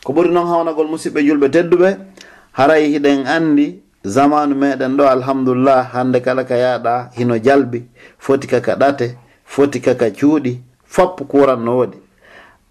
[0.04, 1.96] Ko ɓuri noon hawnagol musidɓe julɓe tedduɓe
[2.52, 7.84] haray hiɗen andi zamanu meɗen ɗo alhamdulillah hande kala ka yaɗa hino jalbi
[8.18, 11.98] foti kaka ɗate foti kaka cuuɗi fop kuran no woɗi.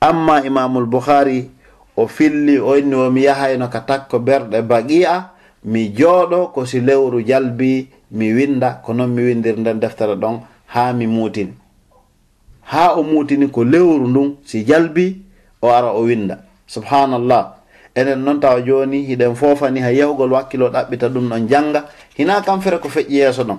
[0.01, 1.49] Amma imamul bouhari
[1.97, 5.31] o filli o inni omi yahayno ka takko berɗe baqi'a
[5.65, 10.39] mi jooɗo ko si lewru jalbi mi winda ko noon mi windir nden deftere ɗon
[10.67, 11.53] haa mi muutini
[12.61, 15.21] haa o muutini ko lewru ndun si jalbi
[15.61, 17.55] o ara o winda subhanallah.
[17.95, 21.85] Enen noon tawa jooni hiɗen foofani ha yahugol wakkilo ɗaɓɓita ɗum ɗon jannga.
[22.17, 23.57] Hina kam fere ko feƴƴi yeeso ɗon.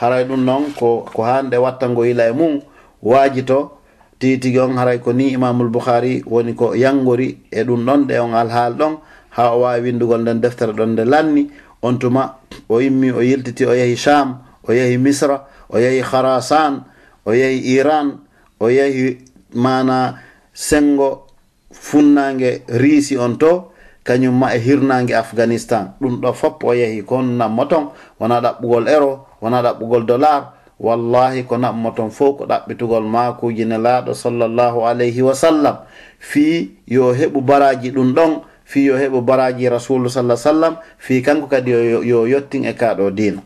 [0.00, 2.60] Haray ɗum noon ko ko hannde watta ngo yila e mum
[3.02, 3.70] waaji to
[4.18, 8.18] tigi tigi on haray ko ni imamul bouhari woni ko yangori e ɗum ɗon ɗe
[8.18, 8.98] on alhaal ɗon.
[9.30, 11.50] Ha o wawi windugol nden deftere ɗon nde lanni.
[11.82, 16.82] On tuma o immi o yiltiti o yehi sham o yehi misra o yehi kharasan
[17.24, 18.18] o yehi iran
[18.58, 19.18] o yehi
[19.54, 20.18] mana
[20.52, 21.26] sengo
[21.70, 23.70] funnange riisi on to
[24.04, 25.94] kañum ma e hirnange afghanistan.
[26.00, 31.42] Ɗum ɗo foppo o yehi kon nammo ton wona ɗaɓɓugol ero wona ɗaɓɓugol dollar wallahi
[31.44, 35.76] ko naɓmo ton fof ko ɗaɓɓitugol maakuji nelaaɗo sallllahu alayhi wa sallam.
[36.18, 41.46] Fi yo heɓu baraji ɗum ɗon fi yo heɓu baraji rasulu sallah sallam fi kanko
[41.48, 41.70] kadi
[42.04, 43.40] yo yettin e kaɗo dina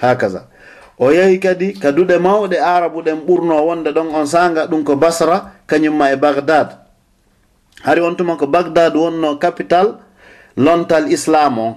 [0.00, 0.48] hakaza
[0.98, 4.96] o yehi kadi ka duɗe mawɗe arabu ɗen ɓurno wonde ɗon on sanga ɗum ko
[4.96, 6.78] basra kañumma e bagdad
[7.84, 9.98] hari on tuma ko bagdad wonno capital
[10.56, 11.68] lontal islam o.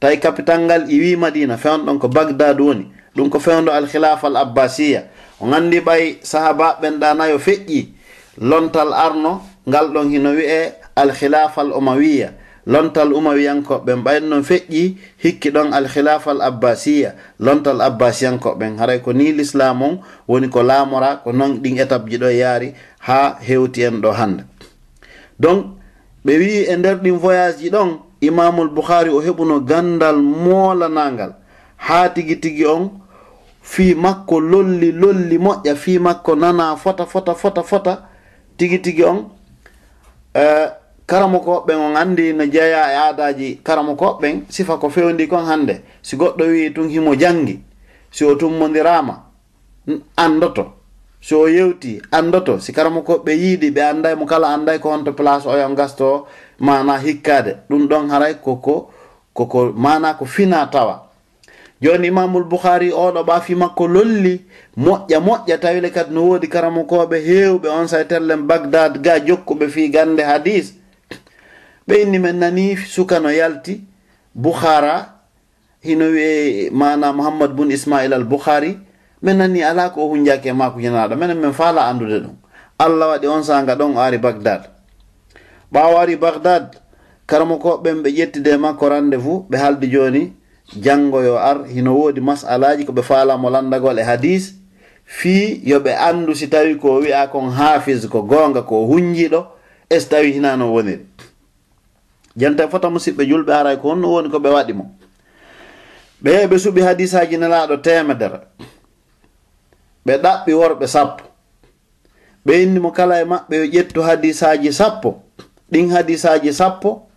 [0.00, 2.88] Tawi capital ngal iwi madina fewn ɗon ko bagdad woni.
[3.16, 5.04] ɗum ko fewndo alkhilafa al abbasiya.
[5.40, 7.88] O gandi ɓay sahaba ɓen ɗanayo feƴƴi.
[8.40, 12.32] Lontal arno ngal ɗon hino wi'e alkhilafa al umawiya.
[12.66, 17.14] Lontal umawiyankoɓen ɓayn noon feƴƴi hikki ɗon alkhilafa al abbasiya.
[17.40, 22.18] Lontal abbasiyankoɓen haray ko ni l'islam on woni ko laamora ko noon ɗin étape ji
[22.18, 24.44] ɗo e yaari ha hewti en ɗo hande
[25.40, 25.66] donc
[26.24, 31.32] ɓe wi e nder ɗin voyage ji ɗon imamul bouhari o heɓuno gandal moolanagal
[31.76, 32.99] ha tigi tigi on
[33.70, 35.74] fi makko lolli lolli moƴƴa.
[35.76, 38.02] Fi makko nana fota fota fota fota.
[38.56, 39.30] Tigi tigi on.
[40.34, 40.68] Eh, e,
[41.06, 45.82] karamo koɓɓen on anndi no jeeya e aadaji karamo koɓɓen sifa ko fewndi kon hannde.
[46.02, 47.60] Si goɗɗo wi tun himo janngi
[48.10, 49.22] si o tummodirama
[50.16, 50.64] anndoto.
[51.20, 52.58] Si o yewti anndoto.
[52.58, 56.26] Si karamo koɓɓe yiiɗi ɓe annday mo kala annday ko honto place oyon gasto
[56.58, 58.90] mana hikkade ɗum ɗon haray koko
[59.32, 61.09] koko mana ko fina tawa.
[61.80, 64.40] joni imamul bouhari oɗo ɓaafi makko lolli
[64.76, 69.88] moƴƴa moƴƴa tawile kadi no woodi karamokoɓe hewɓe on say saytellen bagdad ga jokkuɓe fi
[69.90, 70.74] gande hadis.
[71.88, 73.80] Ɓe inni men nani suka no yalti
[74.34, 75.06] bouhara
[75.82, 78.78] hino wiye mana mouhammad bun ismail al bouhari
[79.22, 82.34] min nani ala ko o hunjaki e maako janaɗo minen min faala andude ɗum.
[82.78, 84.68] Allah waɗi on saga ɗon o ari bagdad
[85.72, 86.76] ɓawo ari bagdad
[87.26, 90.32] karamakoɓeɓen ɓe ƴettide makko rendez vous ɓe haldi joni
[90.76, 94.54] janngo yo ar hino woodi masalaji ko ɓe faalamo landagol e hadis
[95.04, 99.46] fii yoɓe anndu si tawi ko wi'a kon haafis ko goonga ko hunjiɗo
[99.90, 101.06] e so tawi hinano woniri
[102.36, 104.84] janta fota musidɓe julɓe aray ko honno woni ko ɓe waɗi mo.
[106.22, 108.38] Ɓe ɓe suɓi hadisaji nelaɗo temedere
[110.06, 111.24] ɓe ɗaɓɓi worɓe sappo.
[112.46, 115.22] Ɓe innimo kala e maɓɓe yo ƴettu hadisaji sappo
[115.72, 117.08] ɗin hadisaji sappo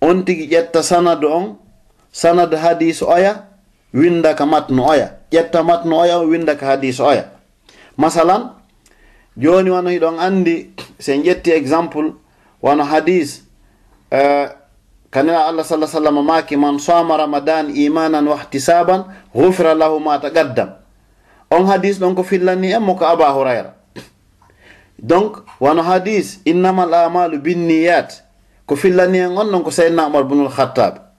[0.00, 1.56] on tigi ƴetta sanadu on
[2.12, 3.46] sanad hadis oya
[3.94, 5.16] winda ka matnu oya.
[5.30, 7.30] Ƴetta matnu oya winda ka hadis oya.
[7.96, 8.50] Masalan
[9.36, 12.14] joni wano hiɗon andi sen ƴetti exemple
[12.62, 13.42] wano hadis
[14.10, 14.46] eh, uh,
[15.10, 20.74] kanena allah sallah sallam maki man soma ramadan imanan wahtisaban gufira lahu ma taqaddam.
[21.50, 23.74] On hadis ɗon ko fillani en mo ko aba hurayra.
[24.98, 28.22] Donc wano hadis innamal amalu binniyat
[28.66, 31.09] ko fillani en on non ko seydna omar bunul khattab.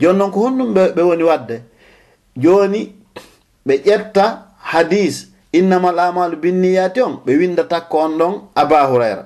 [0.00, 1.62] joni noon ko honɗum ɓe woni wadde.
[2.36, 2.92] Joni
[3.66, 4.24] ɓe ƴetta
[4.58, 9.24] hadis innamal amalu binniyati on ɓe windata ko on ɗon aba hurayra.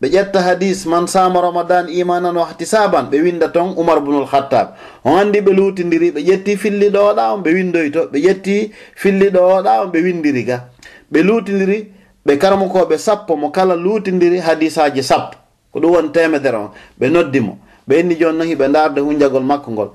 [0.00, 4.74] Ɓe ƴetta hadis man sama ramadan imanan wahti saban ɓe winda ton oumar bunul khattab.
[5.04, 9.82] On andi ɓe lutidiri ɓe ƴetti filliɗo oɗa on ɓe windoyto ɓe ƴetti filliɗo oɗa
[9.84, 10.68] on ɓe windiri ga.
[11.12, 11.92] Ɓe lutidiri
[12.26, 15.38] ɓe karmakoɓe sappo mo kala lutidiri hadisaji sappo.
[15.72, 16.70] Ko ɗum woni temedere on
[17.00, 19.90] ɓe noddimo ɓe inni joni noon hiɓe darde hunjagol makko ngol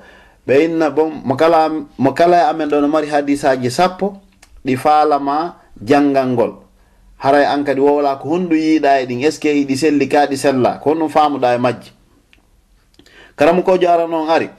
[0.47, 4.17] ɓe inna bon mo kala mo kala e amen ɗo no mari hadisaji sappo
[4.65, 6.53] ɗi faalama janngal ngol.
[7.17, 10.25] Haray an kadi wowla ko honɗu yiiɗa e ɗin est ce que ɗi selli ka
[10.27, 11.91] ɗi sella ko honɗum faamuɗa e majji.
[13.35, 14.49] Karamu kojo ara noon ari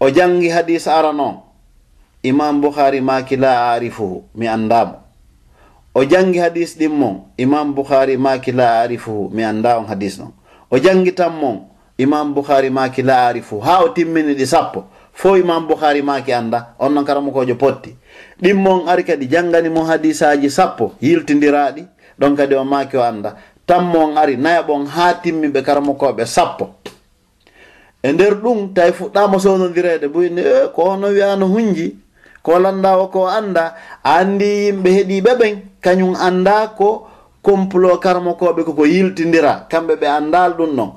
[0.00, 1.40] o janngi hadis ara noon
[2.22, 4.96] imam bouhari maki la arifuhu mi anndamo
[5.94, 10.32] o janngi hadis ɗin mon imam bouhari maki la arifuhu mi annda on hadis noon.
[10.70, 13.60] O janngi tan mon imam bouhari maki la arifu.
[13.60, 14.84] Ha o timmini ɗi sappo.
[15.12, 17.96] Fo imam bouhari maki anda on noon karamukojo potti.
[18.42, 21.84] Ɗimmon ari kadi janngani mo hadisaji sappo yiltidiraɗi
[22.20, 26.68] ɗon kadi o maki o anda tammon ari nayaɓon ha timmiɓe karamokoɓe sappo.
[28.02, 31.96] E nder ɗum tawi fuɗɗama sownodirede boyni e ko ono wiyano hunji?
[32.42, 37.08] Ko landa o ko anda andi yimɓe heeɗiɓe ɓen kañum anda ko
[37.42, 40.92] complot karamokoɓe koko yiltidira kamɓe ɓe andal ɗum noon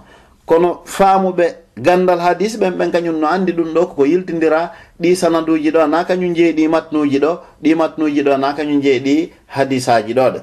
[0.49, 1.45] kono faamuɓe
[1.85, 6.03] gandal hadis ɓen ɓen kañum no andi ɗum ɗo koko yiltidira ɗi sanaduji ɗo na
[6.03, 7.31] kañum jeeyi ɗi matnuji ɗo
[7.63, 9.15] ɗi matnuji ɗo na kañum jeeyi ɗi
[9.55, 10.39] hadisaji ɗoɗe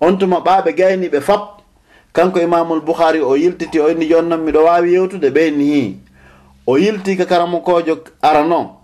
[0.00, 1.42] on tuma ɓaɓe gayniɓe fap
[2.12, 5.96] kanko imamul bouhari o yiltiti o inni jonnon miɗo wawi yewtude ɓeyni hi
[6.66, 8.76] o yilti ka karamokojo arano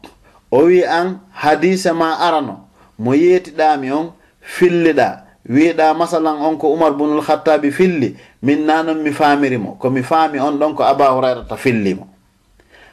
[0.50, 2.54] o wi an hadise ma arano
[2.98, 5.25] mo yeetiɗami on filliɗa.
[5.48, 10.58] wiiɗa masalan on ko oumar bunul khattabi filli min nanon mi faamirimo komi faami on
[10.58, 12.06] ɗon ko aba hurairata fillimo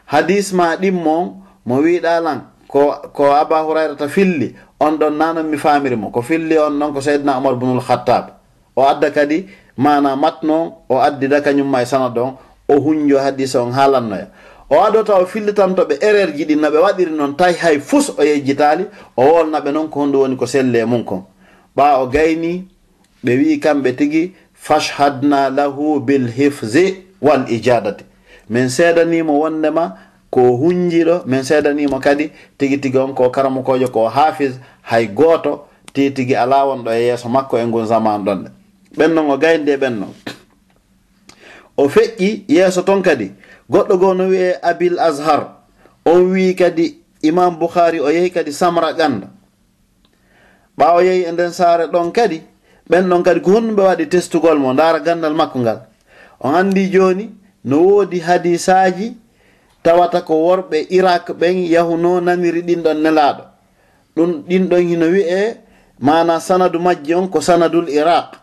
[0.06, 5.58] hadis ma ɗimmo mo wiiɗa lan ko ko aba hurairata filli on ɗon nanon mi
[5.58, 8.38] faamirimo ko filli on ɗon ko seydna oumar bunul khattab.
[8.76, 9.46] O adda kadi
[9.78, 12.38] mana matno o addida kañumma e sanad on
[12.68, 14.28] o hunjo hadis on haalannoya
[14.70, 18.24] o adota o fillitantoɓe erreur ji ɗi no ɓe waɗiri noon tawi hay fus o
[18.24, 18.86] yejjitali
[19.18, 21.24] o wolnaɓe noon ko honɗum woni ko selle mum kon.
[21.76, 22.68] ɓaawo gayni
[23.24, 28.04] ɓe wi kamɓe tigi fashhadna lahu bilhifzi wal ijadati.
[28.50, 29.98] Min seedanimo wondema
[30.30, 36.12] ko hunjiɗo min seedanimo kadi tigi tigi on ko karamukojo ko hafiz hay goto ti
[36.12, 38.50] tigi ala wonɗo e yeeso makko e ngun zaman ɗonɗe
[38.98, 40.14] ɓennon o gaynde ɓennon.
[41.78, 43.32] O feƴƴi yeeso ton kadi
[43.70, 45.48] goɗɗo goo no wiye abil ashar
[46.06, 49.28] on wi kadi imam boukhari o yehi kadi samra ganda.
[50.78, 52.42] ɓaawo yehi e nden saare ɗon kadi
[52.90, 55.80] ɓen ɗon kadi ko honɗum ɓe waɗi testugol mo dara gandal makko ngal.
[56.40, 57.30] On andi joni
[57.66, 59.16] no woodi hadisaji
[59.84, 63.44] tawata ko worɓe irak ɓen yahuno naniri ɗinɗon nelaɗo
[64.16, 65.58] ɗum ɗinɗon hino wi'e
[66.00, 68.36] mana sanadu majji on ko sanadul iraq.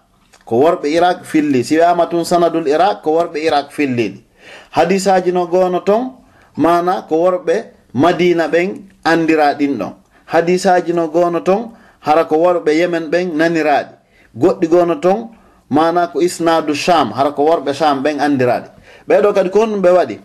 [0.45, 1.65] Ko worɓe iraq filli.
[1.65, 4.31] Si wiyama tun sanadul iraq ko worɓe iraq filliɗi
[4.71, 6.13] hadisaji no gono ton
[6.57, 7.65] mana ko worɓe
[7.95, 8.69] madina ɓen
[9.05, 9.93] andira ɗinɗon
[10.27, 13.95] hadisaji no gono ton hara ko worɓe yemen ɓen naniraaɗi.
[14.37, 15.29] Goɗɗi gono ton
[15.71, 18.69] mana ko isnadu sham hara ko worɓe sham ɓen andiraaɗi.
[19.09, 20.17] Ɓeɗo kadi ko honɗum ɓe waɗi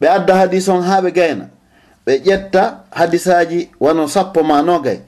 [0.00, 1.48] ɓe adda hadis on ha ɓe gayna.
[2.06, 5.00] Ɓe ƴetta hadisaji wano sappo ma nogay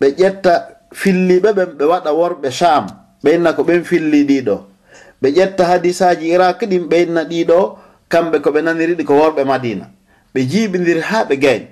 [0.00, 0.52] ɓe ƴetta
[0.92, 2.86] filliɓe ɓen ɓe waɗa worɓe sham
[3.24, 4.56] ɓeynna ko ɓen filli ɗiɗo
[5.22, 9.86] ɓe ƴetta hadisaji iraq ɗin ɓeynna ɗiɗo kamɓe koɓe naniriɗi ko worɓe madina
[10.34, 11.66] ɓe jiɓidiri ha ɓe gayni.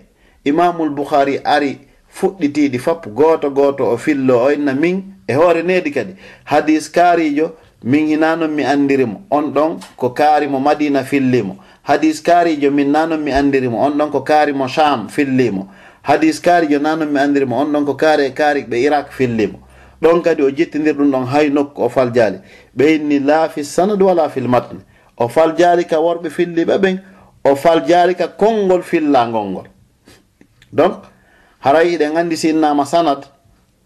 [0.45, 1.79] Imamul bouhari ari
[2.15, 6.15] fuɗɗitiɗi fop goto goto o fillo o inna min e hoore nedi kadi.
[6.45, 7.53] Hadis kaarijo
[7.85, 13.33] min hinanon mi andirimo on ɗon ko kaarimo madina fillimo hadis kaarijo min nanon mi
[13.33, 15.69] andirimo on ɗon ko kaarimo sham fillimo
[16.03, 19.59] hadis kaarijo nanon mi andirimo on ɗon ko kaari e kaari ɓe irak fillimo
[20.03, 22.39] ɗon kadi o jettidir ɗum ɗon hay nokku o faljaali.
[22.77, 24.81] Ɓe inni laa fi sanad wala fil matne
[25.17, 27.01] o faljaali ka worɓe filliɓe ɓen
[27.45, 29.67] o faljaali ka konngol fillagol ngol
[30.73, 31.03] donc
[31.63, 33.25] haray iɗen anndi sinnama sanad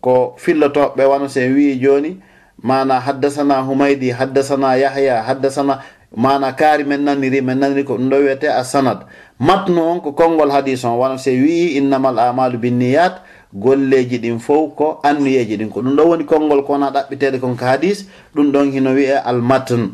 [0.01, 2.17] ko fillotoɓe wano sen wi joni
[2.63, 5.81] mana haddasana humaydi haddasana yahya haddasana
[6.17, 9.05] mana kaari men naniri men naniri ko ɗum ɗo wiyete a sanad
[9.39, 13.21] matnu on ko konngol hadis on wano se wii innamal amalu binniyat
[13.55, 15.69] golleji ɗin fof ko annuyeji ɗin.
[15.71, 19.91] Ko ɗum ɗo woni konngol kona ɗaɓɓitede kon ko hadis ɗum ɗon hino wiye almatn.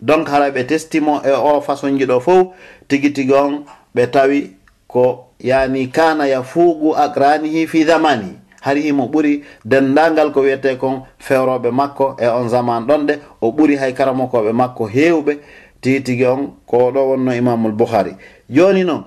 [0.00, 2.46] Donc hara ɓe testimo e o façon ji ɗo fof
[2.88, 3.64] tigi tigi on
[3.94, 8.38] ɓe tawi ko yani kana yafugu akranihi fi zamani.
[8.60, 13.76] Hari himo ɓuri dendangal ko wiyete kon fewroɓe makko e on zaman ɗonɗe o ɓuri
[13.76, 15.38] hay karamokoɓe makko hewɓe
[15.80, 18.16] titigi on ko ɗo wonno imamul bouhari
[18.50, 19.04] joni noon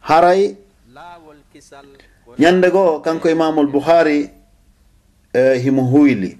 [0.00, 0.56] haray
[2.38, 4.30] ñande goo kanko imamul bouhari
[5.34, 6.38] e himo huyli.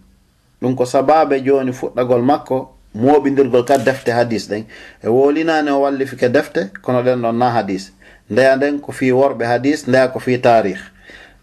[0.63, 4.65] Ɗum ko sababe joni fuɗɗagol makko moɓidirgol kad defte hadis ɗen.
[5.05, 7.93] E wolinani o wallifi ke defte kono ɗen ɗon na hadis
[8.35, 10.79] ndeya nden ko fi worɓe hadis ndeya ko fi tarih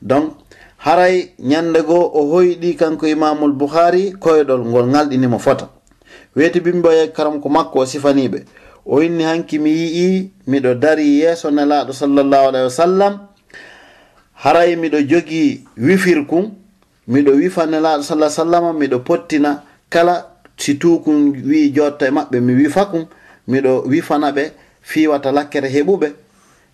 [0.01, 0.33] donc
[0.77, 5.69] haray ñande goo o hoyɗi kanko imamul bouhari koyɗol ngol ngalɗinimo fota
[6.35, 8.43] weeti bimboye karam ko makko o sifaniɓe
[8.85, 13.19] o inni hanki mi yi'i miɗo dari yeeso nelaɗo sallllahu alahi wa sallam.
[14.33, 16.51] Haray miɗo jogi wifirkum
[17.07, 20.27] miɗo wifa nelaɗo sa sallama miɗo pottina kala
[20.57, 23.05] si tukum wi jotta e maɓɓe mi wifa kum
[23.47, 24.51] miɗo wifana ɓe
[24.81, 26.07] fiwata lakkere heɓuɓe.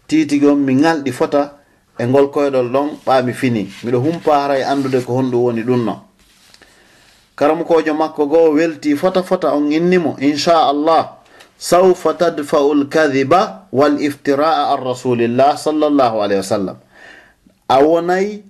[0.07, 1.53] titigon mi ŋalɗi fota
[1.99, 3.69] e ngol koyɗol ɗon ɓaami fini.
[3.83, 6.07] Miɗo humpa haray e andude ko honɗum woni ɗum no
[7.37, 11.13] karamukojo makko goo welti fota fota on innimo inchallah.
[11.57, 16.77] Saufa tadfa'u lkadiba wal iftira'a an rasulillah sallllahu alayhi wa sallam.
[17.69, 18.43] A wonayi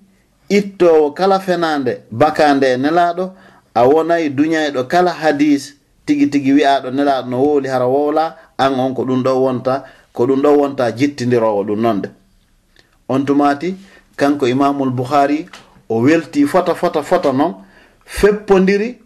[0.50, 3.32] ittowo kala fenande bakande e nelaɗo
[3.76, 5.74] a wonayi duñayɗo kala hadis
[6.06, 9.84] tigi tigi wi'aɗo nelaɗo no wowli hara wowla an on ko ɗum ɗo wonta
[10.18, 12.10] ko ɗum ɗo wonta jittidirowo ɗum nonde.
[13.08, 13.76] On tumati
[14.16, 15.46] kanko imamul bouhari
[15.90, 17.54] o welti fota fota fota noon
[18.06, 18.98] feppodiri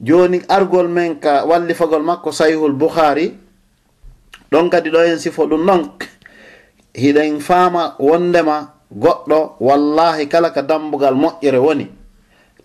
[0.00, 3.36] joni argol men ka wallifagol makko sayhul bouhari
[4.50, 5.82] ɗon kadi ɗo hen sifo ɗum ɗon
[6.94, 11.86] hiɗen faama wondema goɗɗo wallahi kala ka dambugal moƴƴere woni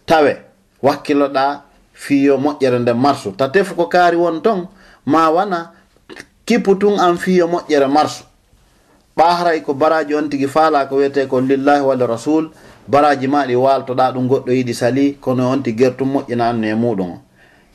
[0.06, 0.38] tawe
[0.82, 3.32] wakkilloɗa fiyo moƴƴere nde marsu.
[3.36, 4.68] Ta tefu ko kaari won ton
[5.06, 5.79] ma wana
[6.50, 8.24] kippu tun an fiyo moƴƴere mars.
[9.18, 12.50] Ɓaharay ko baraji on tigi faala ko wiyete ko lillahi walla rasul
[12.88, 16.74] baraji ma ɗi waltoɗa ɗum goɗɗo yiɗi sali kono on tigi gertum moƴƴina anno e
[16.74, 17.18] muɗum o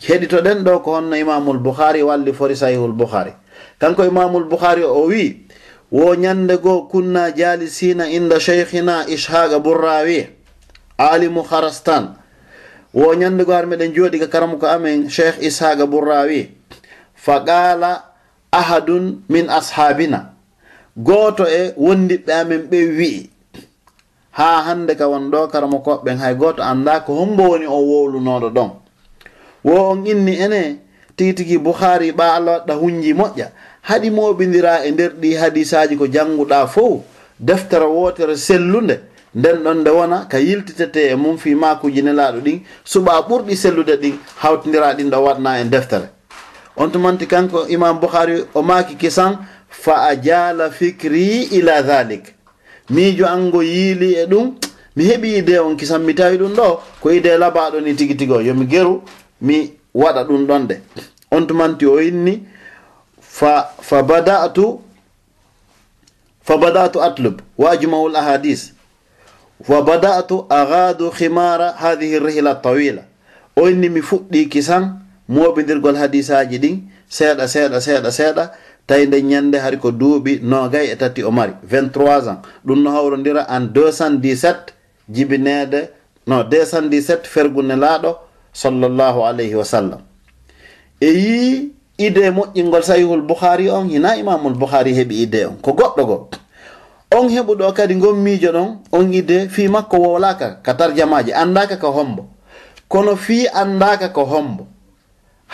[0.02, 3.32] heɗitoɗen ɗo ko honno imamul bouhari walli fori sahihul bouhari
[3.78, 5.46] kanko imamul bouhari o wi
[5.92, 10.26] wo ñande goo kunna jalisina inda cheikhina ishaga bourrawi
[10.98, 12.16] alimu harastan
[12.94, 16.50] wo ñande goo har meɗen jooɗi ka karamu ko amen cheikh ishaga bourrawi
[17.14, 18.13] fa qala
[18.58, 20.20] ahadun min ashabina.
[20.96, 23.30] Gooto e wondiɓɓe amen ɓe wi'i
[24.36, 28.48] ha hande ka won ɗo karamo koɓɓen hay gooto annda ko hombo woni o wowlunoɗo
[28.56, 28.70] ɗon.
[29.64, 30.78] Wo on inni ene
[31.16, 33.46] tigi tigi bouhari ɓa allah waɗɗa hunji moƴƴa.
[33.88, 37.02] Haɗi moɓidira e nder ɗi hadisaji ko janguɗa fof
[37.38, 39.00] deftere wotere sellude
[39.34, 42.60] nden ɗon nde wona ka yiltitete e mum fi makuji nelaɗo ɗin.
[42.84, 46.13] Suɓa ɓurɗi sellude ɗin hawtidira ɗin ɗo waɗna e deftere.
[46.76, 52.34] on tumanti kanko imam bouhari o maaki kisan fa a ajala fikri ila dhalik.
[52.90, 54.54] Miijo ango yiili e ɗum
[54.96, 58.32] mi heɓi idée on kisan mi tawi ɗum ɗo ko idée labaɗo ni tigi tigi
[58.32, 59.02] o yomi geru
[59.40, 60.74] mi waɗa ɗum ɗon de.
[61.30, 62.42] On tumanti o inni
[63.20, 64.80] fa, fa badatu
[66.42, 68.72] fa badatu atlub wa ajmau ahadis.
[69.68, 73.02] Wa badatu agadu khimara hadihi rihla tawila.
[73.56, 76.76] O inni mi fuɗɗi kisan moɓidirgol hadisaji ɗin
[77.08, 78.50] seeɗa seeɗa seeɗa seeɗa
[78.86, 81.52] tawi nde ñande hari ko duuɓi nogay e tati o mari.
[81.64, 82.38] 23 ans.
[82.66, 84.74] Ɗum no hawrodira en 217
[85.08, 85.90] jibinede
[86.26, 88.16] no 217 fergune laaɗo
[88.52, 90.00] sallllahu alayhi wa sallam.
[91.00, 96.04] E yi idée moƴƴingol sahihul bouhari on hina imamul bouhari heeɓi idée on ko goɗɗo
[96.06, 96.28] go.
[97.16, 101.90] On heɓuɗo kadi gon miijo ɗon on idée fi makko wowlaka ka tarjamaji andaka ko
[101.90, 102.26] hombo.
[102.88, 104.66] Kono fi andaka ko hombo.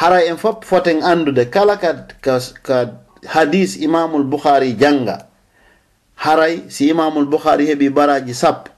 [0.00, 1.50] hara en fof foten andude.
[1.50, 2.76] Kala ka, ka, ka
[3.28, 5.26] hadis imamul bukhari janga
[6.16, 8.70] haray si imamul bukhari heɓi baraji sappo.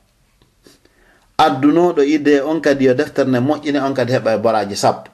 [1.38, 5.10] Addunoɗo idde on kadi yo deftere nde moƴƴine on kadi heɓa e baraji sappo.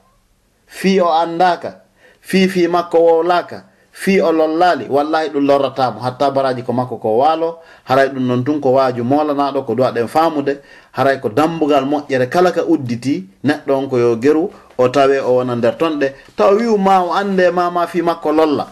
[0.67, 1.81] Fi o andaka
[2.21, 3.63] fi fi makko wowlaka
[3.99, 8.43] fi o lollali wallahi ɗum lorratamo hatta baraji ko makko ko waalo haray ɗum noon
[8.45, 10.63] tun ko waaju molanaɗo ko duwaɗen faamude
[10.95, 15.35] haray ko dambugal moƴƴere kala ka udditi neɗɗo on ko yo geru o tawe o
[15.35, 16.13] wona nder tonɗe.
[16.35, 18.67] Taw wiwu ma o ande mama fi makko lolla.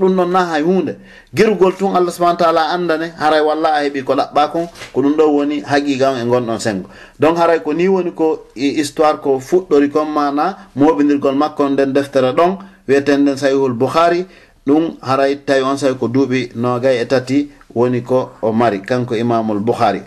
[0.00, 0.96] Ɗum noon na hay hunde
[1.34, 5.12] gerugol tun allah subahana taala andane haray walla a heeɓi ko ɗaɓɓa kon ko ɗum
[5.16, 6.88] ɗo woni haqiqa e gonɗon sengo
[7.20, 12.32] donc haray ko ni woni ko histoire ko fuɗɗori kon mana moɓidirgol makko nden deftere
[12.32, 12.56] ɗon
[12.88, 14.24] wiyeten nden sahihul bouhari
[14.66, 18.80] ɗum haray tawi on sawi ko duuɓi nogay e tati woni ko o mari.
[18.82, 20.02] Kanko imamul bouhari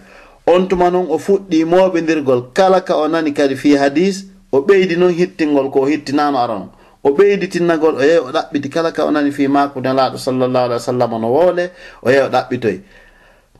[0.48, 4.96] on tuma noon o fuɗɗi moɓidirgol kala ka o nani kadi fi hadis o ɓeydi
[4.98, 6.68] noon hittingol ko hittinano ara
[7.04, 10.66] o ɓeydi tinnagol o yehi o ɗaɓɓiti kala ka o nani fi mako nelaɗo sallllahu
[10.66, 12.80] alih wa sallam no woole o yehi o ɗaɓɓitoy.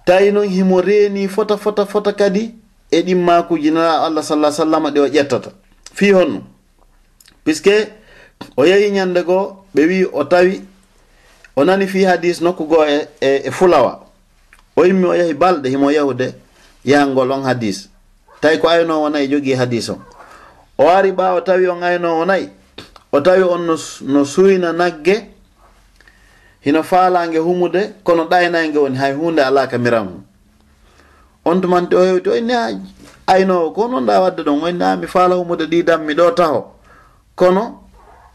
[0.06, 2.54] Tawi noon himo reeni fota fota fota kadi
[2.92, 5.52] e ɗin makuji nelaɗo allah sallah sallam ɗi o ƴettata.
[5.94, 6.44] Fi honno
[7.44, 7.88] puisque
[8.58, 10.62] o yehi ñande goo ɓe wi o tawi
[11.56, 14.00] o nani fi hadis nokku goo e, e, e fulawa?
[14.76, 16.34] O yimmi o yahi balɗe himo yahude
[16.86, 17.90] yahangol on hadis.
[18.42, 20.00] Tawi ko aynowo nayi jogii hadis on
[20.78, 22.50] o ari ɓaawo tawi on aynowo nayi?
[23.12, 25.30] O tawi on no, no suyna nagge
[26.62, 30.24] hino faalange humude kono ɗaynayge woni hay hunde alaa ka miramu
[31.46, 32.70] on tumante o hewti oyni ha
[33.28, 34.64] aynowo ko noon ɗa wadde ɗon?
[34.64, 36.72] O inni a mi faala humude ɗi dammi ɗo taho.
[37.36, 37.80] Kono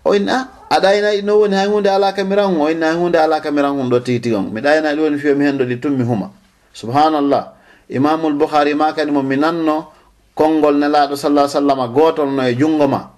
[0.05, 3.17] o inni a ah, aɗaynaɗi no woni hay hunde ala kamiran o inni hay hunde
[3.19, 6.31] ala kamiran hum ɗo tigi tigon mi ɗaynaɗi woni fiyo mi ɗo ɗi tummi huma.
[6.73, 7.53] Subhanallah.
[7.89, 9.87] Imamul bouhari ma kadi mo mi nanno
[10.35, 13.11] konngol nelaɗo sallah sallam gotol no e junngo ma.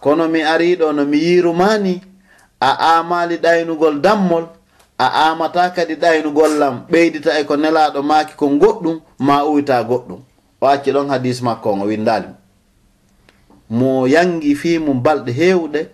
[0.00, 2.00] Kono mi ariɗo no mi yirumani
[2.60, 4.46] a amali ɗaynugol dammol
[4.98, 10.20] a amata kadi ɗaynugol lam ɓeydita e ko nelaɗo maki ko goɗɗum ma uyta goɗɗum.
[10.60, 12.34] O acci ɗon hadis makko on o windalimo
[13.70, 14.06] mo.
[14.06, 15.88] Yangi fi mum balɗe hewɗe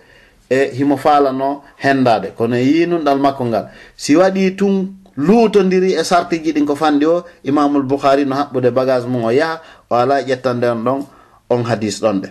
[0.51, 3.69] e himo falano hendade kono e yinunɗal makko ngal.
[3.97, 9.07] Si waɗi tun luutondiri e sartiji ɗin ko fandi o imamul bouhari no haɓɓude bagage
[9.07, 11.05] mum o yaha o ala ƴettanden ɗon
[11.51, 12.29] on hadis ɗon ɗe.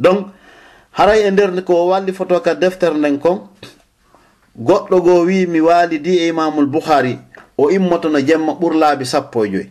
[0.00, 0.26] Donc
[0.92, 3.48] haray e nder ko walli foto ka deftere nden kon
[4.58, 7.18] goɗɗo goo wi mi waalidi e imamul bouhari
[7.56, 9.70] o immoto no jemma ɓurlaabi sappo e joyi.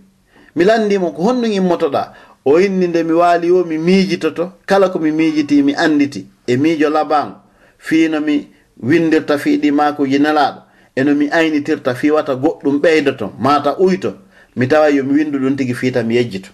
[0.55, 2.13] Mi landimo ko honɗum immotoɗa
[2.45, 4.51] o inni nde mi waali o mi miijitoto.
[4.65, 7.35] Kala ko mi miijiti mi anditi e miijo labango
[7.77, 8.47] fiino mi
[8.83, 10.61] windirta fiiɗi maakuji nelaɗo
[10.95, 14.13] eno mi aynitirta fii wata goɗɗum ɓeydoto mata uyto.
[14.55, 16.49] Mi tawa yomi windu ɗum tigi fiita mi yejjito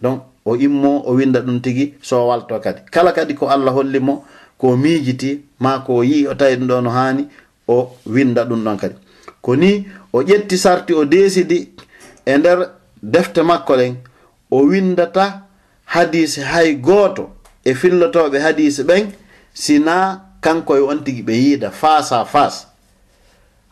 [0.00, 2.80] donc o immo o winda ɗum tigi so walto kadi.
[2.90, 4.24] Kala kadi ko allah holli mo
[4.58, 7.26] ko miijiti ma ko yi o tawi ɗum ɗo no hani
[7.68, 8.94] o winda ɗum ɗon kadi.
[9.42, 11.68] Ko ni o ƴetti sarti o desidi
[12.24, 12.70] e nder
[13.02, 13.94] defte makko ɗen
[14.50, 15.42] o windata
[15.84, 17.30] hadise hay gooto
[17.64, 19.12] e fillotoɓe hadise ɓen
[19.52, 22.68] sina kanko e on tigi ɓe yiida fasa fas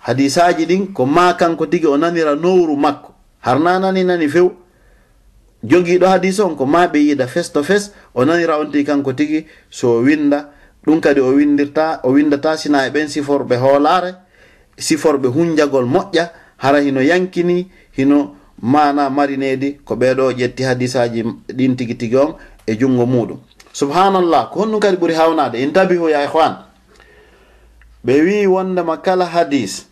[0.07, 3.13] hadisaji ɗin ko ma kanko tigi o nanira nowru makko.
[3.41, 4.53] Har na nani nani few.
[5.65, 9.13] Jogiiɗo hadise on ko ma ɓe yiida fes to fes o nanira on tigi kanko
[9.13, 10.51] tigi so winda.
[10.87, 14.15] Ɗum kadi o windirta o windata sina e ɓen siforɓe hoolare
[14.79, 17.67] siforɓe hunjagol moƴƴa hara hino yankini
[17.97, 21.23] hino mana marinedi ko ɓeɗo ƴetti hadisaji
[21.57, 22.35] ɗin tigi tigi on
[22.67, 23.39] e junngo muɗum.
[23.73, 25.57] Subhanallah ko honɗum kadi ɓuri hawnade?
[25.63, 26.57] En tabihu ya ihwan
[28.05, 29.87] ɓe wi wondema kala hadis.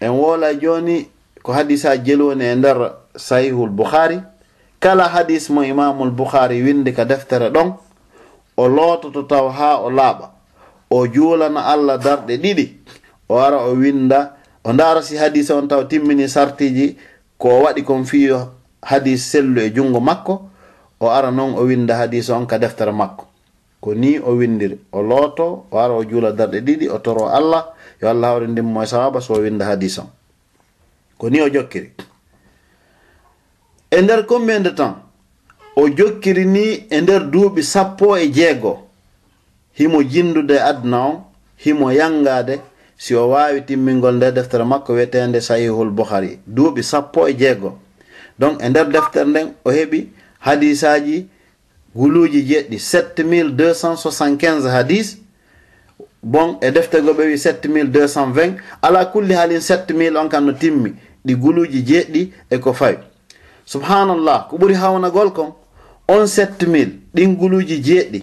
[0.00, 1.08] En wola joni
[1.42, 4.20] ko hadisa jelwoni e nder sahihul bouhari
[4.80, 7.74] kala hadis mo imamul bouhari windi ka deftere ɗon
[8.56, 10.30] o loototo taw ha o laaɓa.
[10.90, 12.66] O juulana allah darɗe ɗiɗi.
[13.28, 16.96] O ara o winda o ndaara si hadise on taw timmini sartiji
[17.38, 18.52] ko waɗi kon fiyo
[18.82, 20.50] hadis sellu e junngo makko
[21.00, 23.26] o ara noon o winda hadise on ka deftere makko.
[23.80, 27.74] Ko ni o windiri o looto o ara o juula darɗe ɗiɗi o toro allah
[28.00, 30.10] yo allah hawre ndimmo e sawaba so o winda hadise on.
[31.18, 31.90] Ko ni o jokkiri.
[33.90, 34.96] E nder combien de temps
[35.76, 38.86] o jokkiri ni e nder duuɓi sappo e jeego
[39.74, 41.24] himo jindude e adna on
[41.56, 42.60] himo yangade
[43.02, 47.78] si o wawi timmingol nde deftere makko wiyetende sahihul bouhari duuɓi sappo e jeego
[48.38, 50.06] donc e nder deftere nden o heɓi
[50.38, 51.26] hadisaji
[51.94, 55.18] guluji jeɗɗi 7275 hadis.
[56.22, 60.94] Bon e defte go ɓe wi 7220 ala kulli halin 7000 on kam no timmi.
[61.26, 62.98] Ɗi guluji jeɗɗi e ko fawi
[63.66, 65.54] subhanallah ko ɓuri hawnagol kon
[66.08, 68.22] on 7000 ɗin guluji jeɗɗi.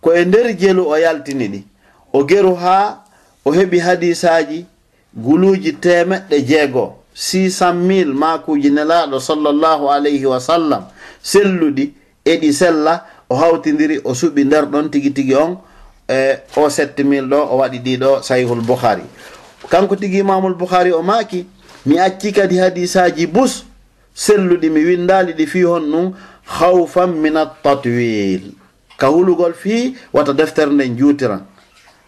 [0.00, 1.62] Ko e nder jelu o yaltini ɗi
[2.12, 3.05] o geru haa
[3.46, 4.66] o heɓi hadisaji
[5.14, 10.82] guluji temeɗɗe jeegoo six cent makuji nelaɗo sallllahu alayhi wa sallam
[11.22, 11.92] selluɗi
[12.24, 15.56] eɗi sella o hawtidiri o suɓi nder ɗon tigi tigi on
[16.08, 19.02] e o sept mille ɗo o waɗi ɗiɗo sahihul bouhari
[19.70, 21.46] kanko tigi imamul bouhari o maaki
[21.86, 23.64] mi acci kadi hadisaji bus
[24.14, 26.12] selluɗi mi windali ɗi fi hon ɗum
[26.44, 28.52] hawfan min attatwil
[28.98, 31.42] ka hulugol fi wata deftere nden juutiran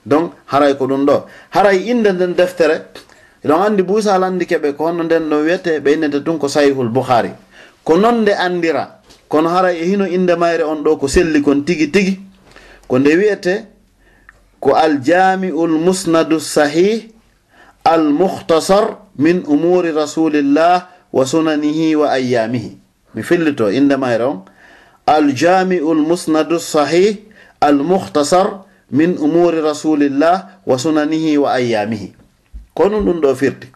[0.06, 1.26] donc haray ko ɗum ɗo.
[1.50, 2.86] Haray inde nden deftere
[3.44, 6.88] eɗon anndi buusal anndi keɓe ko honno nden no wiyete ɓe innete tun ko sahihul
[6.88, 7.30] bouhari
[7.84, 11.62] ko noon nde anndira kono haray e hino inde mayre on ɗo ko selli kon
[11.64, 12.20] tigi tigi
[12.88, 13.54] ko nde wiyete
[14.60, 17.08] ko aljami'ul musnadu sahih
[17.84, 22.76] al muhtasar min umuri rasulillah wa sunanihi wa ayamihi
[23.14, 24.44] mi fillito inde mayre on.
[25.06, 27.16] Aljami'ul musnadu sahih
[27.60, 32.14] al muhtasar min umuri rasulillah wa sunanihi wa ayamihi
[32.78, 33.68] kono ɗum ɗo firti.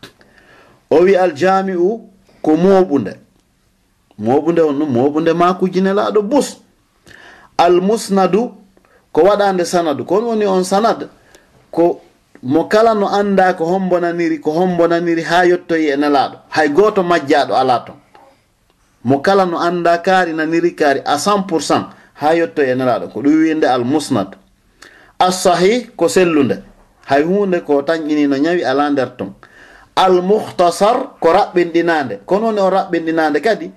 [0.90, 2.00] O wi aljami'u
[2.42, 3.12] ko moɓunde.
[4.18, 6.56] Moɓunde on ɗum moɓunde maakujine laaɗo bus.
[7.58, 8.54] Almusnadu
[9.12, 10.04] ko waɗande sanadu.
[10.04, 11.08] Kono woni on sanad
[11.70, 12.00] ko
[12.42, 17.54] mo kala no anda ko hombonaniri ko hombonaniri ha yettoyi e nelaɗo hay goto majjaɗo
[17.54, 17.96] ala ton.
[19.04, 23.20] Mo kala no anda kaari naniri kaari a 100 pourcent ha yettoyi e nelaɗo ko
[23.20, 24.41] ɗum winde almusnad.
[25.26, 26.62] assahi ko sellude.
[27.06, 29.34] Hay hunde ko tañƴini no ñawi ala nder ton.
[29.96, 33.70] Almuhtasar ko raɓɓinɗinande kono ne o raɓɓinɗinande kadi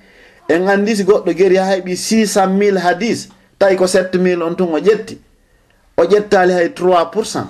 [0.50, 3.30] en andi si goɗɗo geri ha heeɓi 600 mille hadis
[3.60, 5.18] tawi ko 7 mille on tun o ƴetti.
[5.98, 7.48] O ƴettali hay 3 pourcent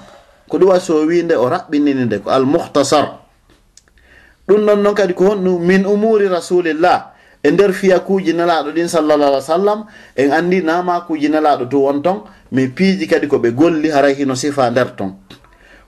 [0.49, 3.19] ko ɗum waso winde o raɓɓinini nde ko almuhtasar
[4.47, 7.14] ɗum non noon kadi ko honɗum min umuri rasulillah.
[7.45, 9.85] e nder fiyakuuji nelaɗo ɗin sallallah alih w sallam
[10.15, 14.69] en anndi namakuuji nelaɗo to won ton mais piiji kadi koɓe golli haray hino sifa
[14.71, 15.13] nder ton.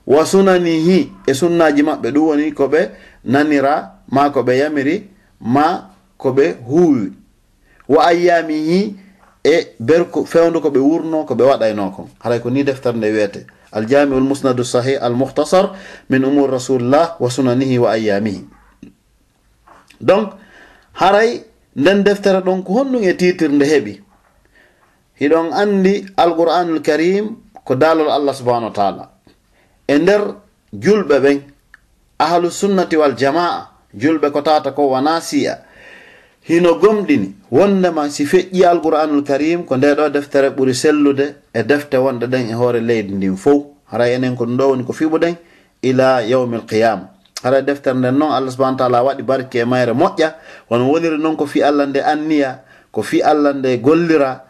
[0.06, 2.90] Wa sunanihi e sunnaji maɓɓe ɗum woni koɓe
[3.24, 7.12] nanira ma koɓe yamiri ma koɓe huuwi.
[7.88, 8.96] Wa ayyamihi
[9.44, 12.06] e berko fewndu koɓe wurno koɓe waɗayno kon.
[12.22, 13.46] Haray ko ni deftere nde wiyete.
[13.72, 15.74] Aljamiu lmusnadu sahih almuhtasar
[16.08, 18.44] min umur rasulillah wa sunanihi wa ayyamihi.
[20.00, 20.32] Donc
[21.00, 21.42] haray
[21.76, 23.94] nden deftere ɗon ko honɗum e titir nde heɓi
[25.20, 29.04] hiɗon andi alqur'anul karim ko dalol allah subahanahu wa taala.
[29.86, 30.22] E nder
[30.72, 31.38] julɓe ɓen
[32.18, 35.58] ahlu sunnati wal jama'a julɓe ko tata ko wana siya
[36.48, 41.94] hino gomɗini wondema si feƴƴi alqur'anul karim ko nde ɗo deftere ɓuri sellude e defte
[41.96, 45.34] wonɗe ɗen e hoore leydi ndin fof hara enen ko ɗum ɗo woni ko fiɓuɗen
[45.82, 50.34] ila yawmi qiyama ara deftere nden noon allah subahana taala waɗi barke e mayre moƴƴa.
[50.70, 52.60] Wono woniri noon ko fi allah nde anniya
[52.90, 54.44] ko fi allah nde gollira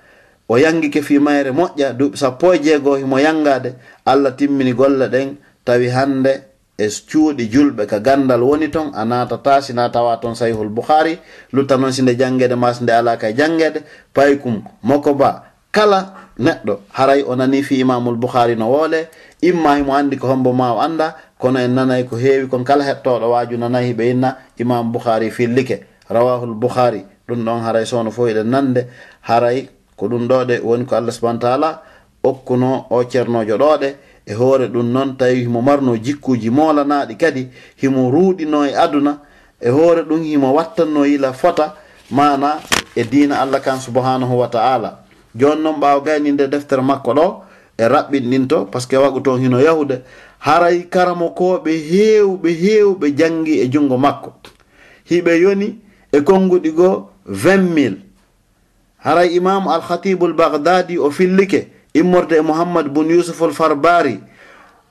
[0.48, 1.92] o yanngike fi mayre moƴƴa.
[1.92, 3.74] Duuɓi sappo e jeegoo himo yangade
[4.06, 6.42] allah timmini golle ɗen tawi hande
[6.78, 8.90] e cuuɗi julɓe ka gandal woni ton.
[8.94, 11.18] A natata sina tawa toon sahihul bouhari
[11.52, 13.82] lutta noon sinde janngede ma si nde ala ka e janngede
[14.14, 14.40] pay
[14.82, 16.78] moko ba kala neɗɗo.
[16.92, 19.08] Haray o nani fi imamul bouhari no woole
[19.42, 22.84] imma himo andi ko hombo ma o anda kono en nanayi ko heewi kon kala
[22.84, 25.84] hettoɗo waaju nanayi ɓe inna imam bouhari fillike.
[26.10, 28.86] Rawahul bouhari ɗum ɗon haray sowno fof eɗen nande
[29.22, 31.82] haray ko ɗum ɗo ɗe woni ko allah subahana taala
[32.22, 33.94] okkuno o ceernojo ɗoɗe
[34.26, 39.18] e hoore ɗum noon tawi himo marno jikkuji molanaɗi kadi himo ruuɗino e aduna
[39.60, 41.74] e hoore ɗum himo wattanno yila fota
[42.10, 42.60] mana
[42.96, 45.07] e dina allah kan subahanahu wa taala.
[45.34, 47.42] joni noon ɓaawa gayninde deftere makko ɗo
[47.78, 50.02] e raɓɓinɗinto par ce que wagu toon hino yahude
[50.38, 54.32] haray karamo koɓe hewɓe hewɓe jangi e jungo makko.
[55.10, 55.78] Hiɓe yoni
[56.12, 57.98] e konguɗi goo 20 mille.
[58.98, 64.20] Haray imamu alkhatibul bagdadi o fillike immorde e mouhammad bun yusuful farbari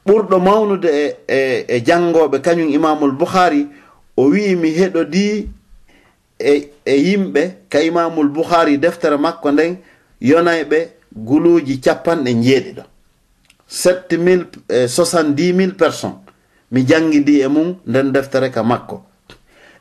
[0.07, 3.67] ɓurɗo mawnude e, e, e jangoɓe kañum imamul bouhari
[4.15, 5.49] o wi'i mi heɗodi
[6.39, 9.77] e, e yimɓe ka imamul bouhari deftere makko nden
[10.21, 10.79] yonayɓe
[11.15, 12.83] guluuji capanɗe jeeɗiɗo
[13.67, 16.19] sept mille eh, soixante-dix mille personnes.
[16.71, 19.03] Mi janngidi e mum nden deftere ka makko.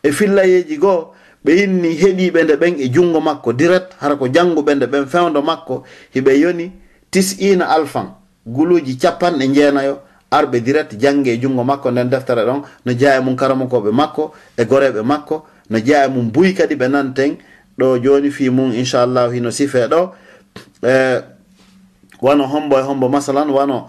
[0.03, 1.13] E fillayeeji goo
[1.45, 5.43] ɓe hinni heɗiiɓe nde ɓen e junngo makko direct hara ko jannguɓe nde ɓen fewndo
[5.43, 5.83] makko
[6.15, 6.71] hiɓe yoni
[7.11, 8.15] tis'ina alfan
[8.47, 9.99] guluuji capanɗe jeenayo
[10.31, 12.63] arɓe direct jannge e junngo makko nden deftere ɗon.
[12.85, 16.75] No jeya e mum karamukoɓe makko e goreɓe makko no jeya e mum buy kadi
[16.75, 17.37] ɓe nanten.
[17.79, 20.13] Ɗo jooni fi mum inchallahu hino sifee ɗo.
[20.83, 21.21] e
[22.23, 23.89] wano hombo e hombo masalan wano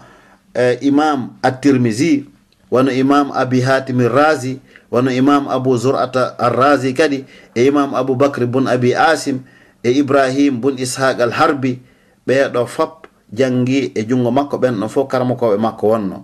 [0.54, 2.24] e imam at-tirmisi
[2.70, 4.60] wano imam abi hatimi razi
[4.90, 9.40] wano imam abu zurata arrazi kadi e imam aboubacry bun abi asim
[9.82, 11.80] e ibrahim bun ishaq al harbi
[12.28, 16.18] ɓeeɗo fop jangi e junngo makko ɓen ɗon fof karmakoɓe makko wonno.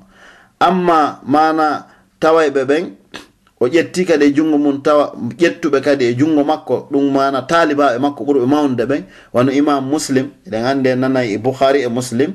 [0.60, 1.86] Amma mana
[2.20, 2.84] tawayɓe ɓen
[3.60, 7.98] o ƴetti kadi e junngo mum tawa ƴettuɓe kadi e junngo makko ɗum mana talibaɓe
[7.98, 9.02] makko ɓurɓe mawnude ɓen.
[9.32, 12.32] Wano imam muslim eɗen annde nanayi e bouhari e muslim.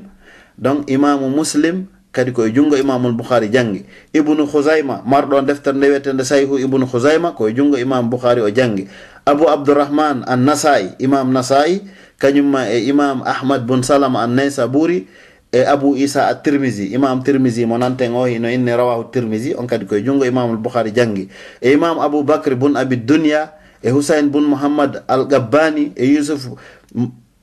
[0.58, 3.84] Donc imamu muslim kadi koye junngo imamul bouhari janngi.
[4.12, 8.88] Ibnu husayma marɗo deftere nde wiyetende sayhu ibnu husayma koye junngo imam bouhari o janngi.
[9.26, 11.82] Abou abdourahman an nasai imam nasai
[12.18, 15.06] kañumma e imam ahmad bun salama an naysa bouri
[15.52, 19.66] e abou isa a tirmisi imam tirmisi mo nanten o hino inne rawahu tirmisi on
[19.66, 21.28] kadi koye junngo imamu lbouhari janngi.
[21.60, 23.50] E imamu aboubacre bun abi dunia
[23.82, 26.48] e husain bun mouhammad al gabbani e yusuf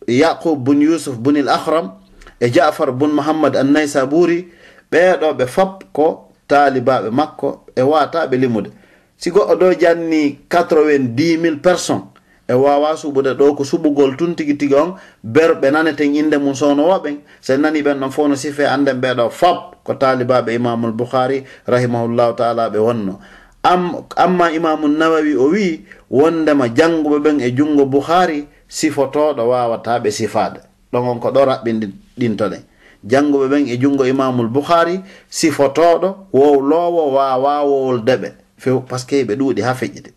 [0.08, 1.92] yaqub bun yusuf bun il ahram
[2.40, 4.48] e jafar bun mouhammad an naysaburi
[4.92, 8.72] ɓeeɗo ɓe fop ko taalibaɓe makko e wataɓe limude.
[9.18, 12.17] Si goɗɗo ɗo janni 90 000 personnes.
[12.48, 17.16] e wawa suɓude ɗo ko suɓugol tun tigi tigi on berɓe naneten inde mum sownowoɓen
[17.42, 21.44] so sen nani ɓen ɗon fof no sife anden ɓeɗo fop ko talibaɓe imamul bouhari
[21.68, 23.20] rahimahullahu taala ɓe wonno.
[23.64, 30.12] Am amma imamu nawawi o wi wondema janguɓe ɓen e junngo bouhari sifotoɗo wawata ɓe
[30.12, 30.60] sifade
[30.94, 32.64] ɗon on ko ɗo raɓɓinɗintoɗen
[33.04, 39.36] janguɓe ɓen e junngo imamul bouhari sifotoɗo wowlowo wawawowol deɓe few par ce que ɓe
[39.36, 40.12] ɗuuɗi ha feƴƴide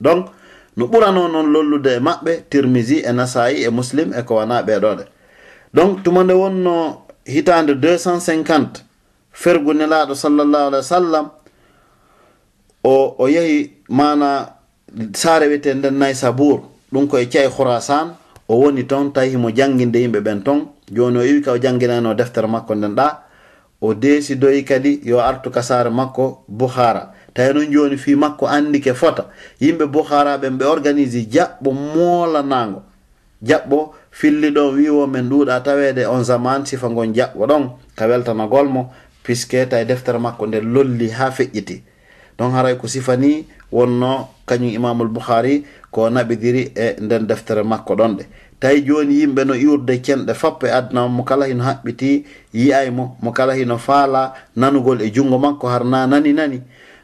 [0.00, 0.26] donc
[0.76, 5.04] no ɓurano noon lollude e maɓɓe tirmisi e nasayi e muslim e ko wana ɓeɗoɗe
[5.74, 8.84] donc tuma nde wonno hitande 250
[9.32, 11.26] fergu nelaɗo sallllahu alih wa sallam
[12.84, 14.48] o o yehi mana
[15.14, 16.60] saare wiyete nden naysabour
[16.92, 18.14] ɗum koye cey khourasan
[18.48, 20.68] o woni toon tawi himo jangguinde yimɓe ɓen toon.
[20.92, 23.22] Joni o iwi ka o jangguinano deftere makko nden ɗa
[23.80, 28.80] o desidoyi kadi yo artu ka saare makko bouhara tawi noon joni fi makko andi
[28.80, 29.26] ke fota
[29.60, 32.82] yimɓe boharaɓen ɓe organise jaɓɓo moolanago
[33.42, 38.68] jaɓɓo filli ɗon wiwo men ɗuuɗa tawede on zaman sifa gon jaɓɓo ɗon ka weltanagol
[38.68, 38.90] mo
[39.24, 41.82] puisque tawi deftere makko nde lolli ha feƴƴiti.
[42.38, 47.94] Ɗon haray ko sifa ni wonno kañum imamul bouhari ko naɓidiri e nden deftere makko
[47.94, 48.24] ɗon ɗe.
[48.60, 52.24] Tawi joni yimɓe no iwrde cenɗe foppo e aduna mo kala hino haɓɓiti
[52.54, 56.62] yiyaymo mo kala hino faala nanugol e junngo makko har na nani nani.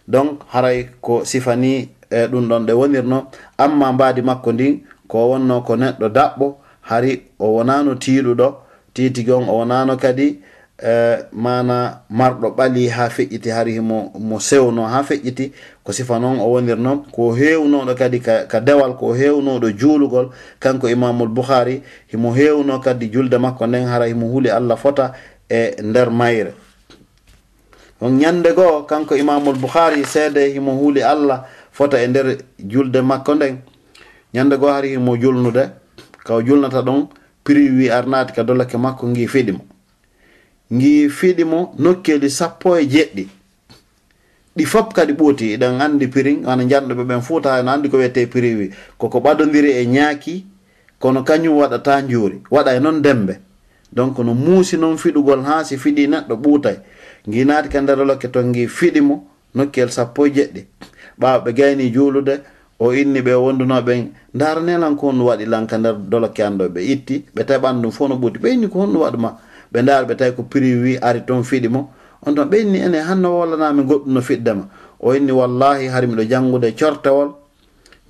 [0.09, 3.27] donc haray ko sifani e ɗum ɗon ɗe wonirno.
[3.59, 6.47] Amma mbaadi makko ndin ko wonno ko neɗɗo daɓɓo
[6.81, 8.47] hari o wonano tiiɗuɗo
[8.95, 10.41] titigi on o wonano kadi
[10.79, 15.53] eh, e, mana marɗo ɓali ha feƴƴiti hari himo mo sewno ha feƴƴiti
[15.85, 17.05] ko sifa noon o wonirno.
[17.13, 20.31] Ko hewnoɗo kadi ka, ka dewal ko hewnoɗo juulugol.
[20.61, 21.83] Kanko imamul bouhari
[22.13, 25.13] himo hewno kadi julde makko nden hara himo huuli allah fota
[25.51, 26.53] e nder mayre.
[28.01, 33.35] on ñande goo kanko imamul bouhari seede himo huuli allah fota e nder julde makko
[33.35, 33.57] nden.
[34.35, 35.71] Ñande goo hari himo julnude
[36.25, 37.07] kaw julnata ɗon
[37.45, 39.61] prix wi arnaati ka dolake makko ngi fiɗimo.
[40.73, 43.29] Ngi fiɗimo nokkeli sappo e jeɗɗi.
[44.57, 48.27] Ɗi fop kadi ɓuuti eɗen anndi pirin ana janɗoɓe ɓen fuuta ene anndi ko wiyete
[48.27, 48.71] prix wi.
[48.99, 50.45] Koko ɓadodiri e ñaaki
[50.99, 53.41] kono kañum waɗata njuuri waɗa e noon dembe.
[53.93, 56.77] Donc no muusi noon fiɗugol haa si fiɗi neɗɗo ɓuutay
[57.27, 60.63] ngi naati ka nder lokke to gi fiɗi mo nokkel sappo e jeɗɗi.
[61.21, 62.41] Ɓaawa ɓe gayni juulude
[62.79, 63.93] o inni ɓe wondunoɓe
[64.35, 68.09] daranelan ko honɗum waɗi lanka nder doloke an ɗo ɓe itti ɓe taɓan ɗum fo
[68.09, 68.39] no ɓuuti.
[68.39, 69.31] Ɓe inni ko honɗum waɗuma
[69.73, 71.91] ɓe ndaar ɓe tawi ko prix wi ari toon fiɗi mo.
[72.27, 74.65] On ton ɓe inni ene hanno wollanami e goɗɗum no fiɗdema
[75.01, 77.35] o inni wallahi hari miɗo janngude cortewol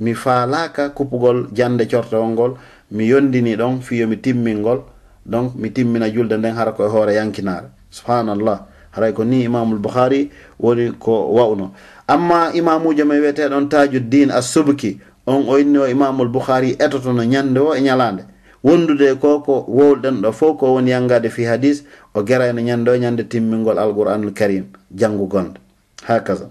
[0.00, 2.52] mi faalaka kupugol jande cortewol ngol
[2.90, 4.80] mi yondini ɗon fiyomi timmingol
[5.26, 8.67] donc mi timmina julde nden hara koye hoore yankinare subhanallah.
[8.92, 10.30] haray ko ni imamul bouhari
[10.60, 11.72] woni ko wawno.
[12.08, 17.74] Amma imamujo men wiyeteɗon tajuddin assubki on o inni o imamul bouhari etotono ñande o
[17.74, 18.24] e ñalande.
[18.64, 21.84] Wondude ko ko wowɗen ɗo fof ko woni yangade fi hadis
[22.14, 24.64] o gerayno ñande o e ñande timmingol alqouranul karim
[24.94, 25.60] janngugonde
[26.06, 26.50] ha kasa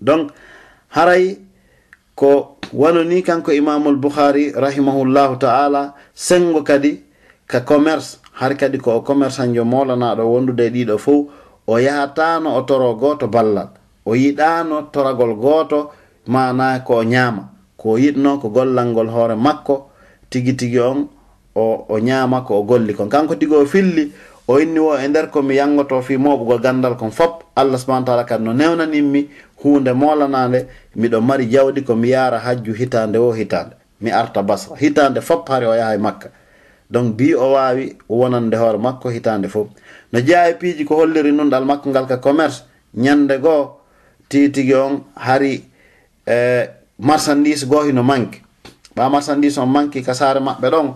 [0.00, 0.30] donc
[0.90, 1.38] haray
[2.14, 7.02] ko wanoni kanko imamul bouhari rahimahullahu taala sengo kadi
[7.46, 11.28] ka commerce har kadi ko commerçant jo molanaɗo wondude e ɗiɗo fo
[11.66, 13.68] o yahatano o toro goto ballal.
[14.06, 15.90] O yiɗano toragol goto
[16.26, 17.48] mana ko ñaama.
[17.76, 19.88] Ko yiɗno ko gollal ngol hoore makko
[20.30, 21.08] tigi tigi on
[21.54, 23.08] o o ñaama ko o golli kon.
[23.08, 24.12] Kanko tigi o filli
[24.48, 28.24] o inni wo e nder komi yangoto fi moɓugol gandal kon fop allah subahana taala
[28.24, 29.28] kadi no newnaninmi
[29.62, 30.66] hunde molanade
[30.96, 34.76] miɗo mari jawdi komi yara hajju hitande wo hitande mi arta basra.
[34.76, 36.28] Hitande fop haari o yaha e makka.
[36.94, 39.66] donc bi o wawi wonande hoore makko hitande fof
[40.12, 42.62] no jeyaa piiji ko holliri nunɗal makko ngal ka commerce
[42.94, 43.62] ñande goo
[44.28, 45.64] titigi on hari
[46.26, 46.68] e
[46.98, 48.40] marchandise goo hino manque.
[48.96, 50.94] Ɓa marchandise on manque ka saare maɓɓe ɗon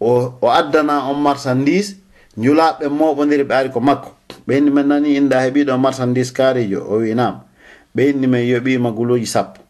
[0.00, 1.96] o, o addana on marchandise
[2.36, 4.10] njulaaɓe moɓodiri ɓe ari ko makko.
[4.46, 7.44] Ɓe inni men nani inda heeɓiɗo marchandise kaarijo o winama
[7.94, 9.60] ɓe inni men yoɓima guluji sappo.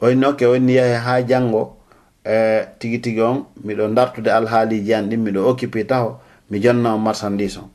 [0.00, 1.76] O inni okke o inni yehe ha janngo
[2.24, 6.20] E, tigi tigi on miɗo dartude alhaaliji an ɗin miɗo occupé taho
[6.50, 7.68] mi jonna on marchandise on.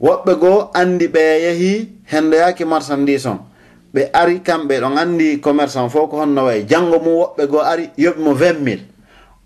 [0.00, 3.38] Woɓɓe goo andi ɓe yehi hendoyaki marchandise on.
[3.94, 7.90] Ɓe ari kamɓe ɗon andi commerçant fof ko honno way janngo mum woɓɓe goo ari
[7.98, 8.82] yoɓi mo 20 mille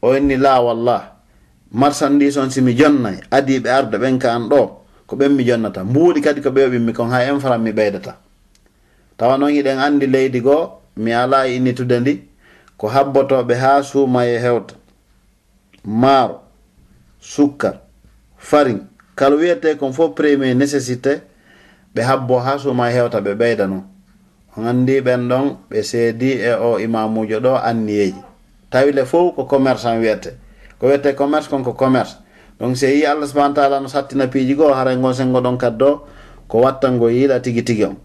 [0.02, 1.02] o inni la wallah
[1.72, 4.70] marchandise on simi jonnayi adiɓe ardo ɓen ka an ɗo
[5.06, 5.82] ko ɓen mi jonnata.
[5.84, 8.14] Mbuuɗi kadi ko ɓewɓimmi kon ha en mi ɓeydata.
[9.16, 12.27] Tawa noon iɗen andi leydi goo mi alaa innitude ndi
[12.78, 14.74] ko habbotoɓe ha suuma hewta.
[15.84, 16.40] Maaro
[17.20, 17.80] sukkar
[18.36, 21.20] farin kala wiyete kon fof premier nécessité
[21.94, 23.84] ɓe habbo ha suuma hewta ɓe ɓeyda noon
[24.56, 28.22] on andi ɓen ɗon ɓe seedi e o imamujo ɗo anniyeji
[28.70, 30.30] tawile fof ko commerçant wiyete.
[30.78, 32.16] Ko wiyete commerce kon ko commerce.
[32.60, 36.02] Donc so yi allah subahana taala no sattina piiji goo haray gon sengo ɗon kaddo
[36.48, 37.96] ko wattango yiiɗa tigi tigi on.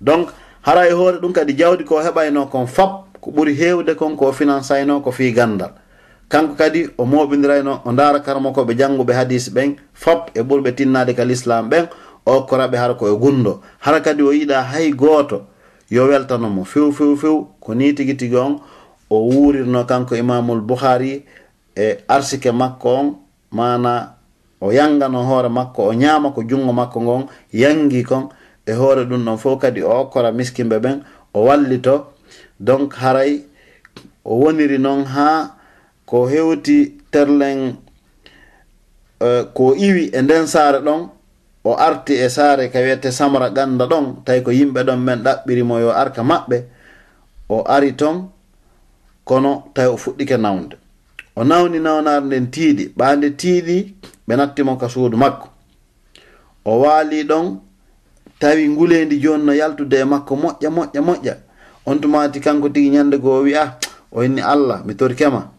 [0.00, 0.28] Donc
[0.62, 5.00] haray hoore ɗum kadi jawdi ko heɓayno kon fab ko ɓuri hewde kon ko financayno
[5.02, 5.70] ko fi gandal.
[6.28, 11.24] Kanko kadi o moɓidirayno o dara karmakoɓe janguɓe hadis ɓen fop e ɓurɓe tinnade ka
[11.24, 11.88] l'islam ɓen
[12.24, 13.60] o koraɓe hara koye gundo.
[13.80, 15.42] Hara kadi o yiɗa hay goto
[15.90, 18.60] yo weltanomo few few few ko ni tigi tigi on
[19.10, 21.24] o wurirno kanko imamul bouhari
[21.76, 23.16] e arsike makko on
[23.50, 24.14] mana
[24.60, 28.28] o yangano hoore makko o ñama ko junngo makko ngon yangi kon.
[28.66, 31.02] E hoore ɗum ɗon fof kadi o okkora miskinɓe ɓen
[31.34, 32.15] o wallito
[32.60, 33.44] donc haray
[34.24, 35.56] o woniri noon ha
[36.06, 37.76] ko hewti terlen
[39.20, 41.08] uh, ko iwi e nden saare ɗon
[41.64, 45.80] o arti e saare ka wiyete samra ganda ɗon tawi ko yimɓe ɗon men ɗaɓɓirimo
[45.80, 46.56] yo arka maɓɓe
[47.48, 48.28] o ari ton
[49.24, 50.76] kono tawi o fuɗɗike nawde.
[51.36, 53.76] O nawni nawnare nden tiiɗi ɓande tiiɗi
[54.26, 55.48] ɓe nattimo ka suudu makko.
[56.64, 57.46] O waali ɗon
[58.40, 61.34] tawi nguleyndi joni no yaltude e makko moƴƴa moƴƴa moƴƴa.
[61.86, 63.76] on tumati kanko tigi ñande goo wi a
[64.12, 65.50] o inni allah mi torkema.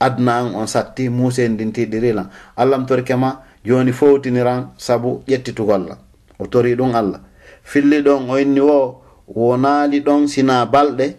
[0.00, 5.96] Adna an on satti muusa en ndin tiɗirilan allah mi torkema joni fowtiniran saabu ƴettitugolla
[6.38, 7.20] o tori ɗum allah.
[7.62, 11.16] Filli ɗon o inni wo wonaali ɗon sina balɗe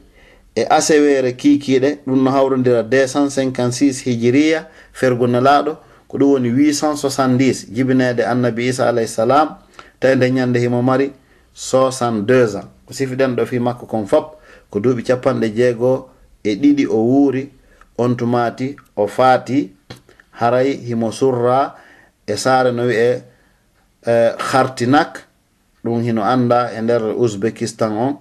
[0.55, 5.75] e asewere kikiɗe ɗum no hawrodira 256 hijiriya fergunelaɗo
[6.07, 9.49] ko ɗum woni 870 jibinede annabi isa alayhi salam
[9.99, 11.11] tawi nde ñande himo mari
[11.55, 12.65] 62 ans.
[12.85, 14.34] Ko sifiɗen ɗo fi makko kon fop.
[14.75, 15.97] ko duuɓi capanɗe jeegoo
[16.43, 17.43] e ɗiɗi o wuuri
[17.97, 19.71] on tumaati o faati
[20.39, 21.59] haray himo surra
[22.27, 23.23] e saare no wi'e
[24.03, 24.13] e,
[24.51, 25.11] hartinak
[25.83, 28.13] ɗum hino annda e nder ouzbékistan on.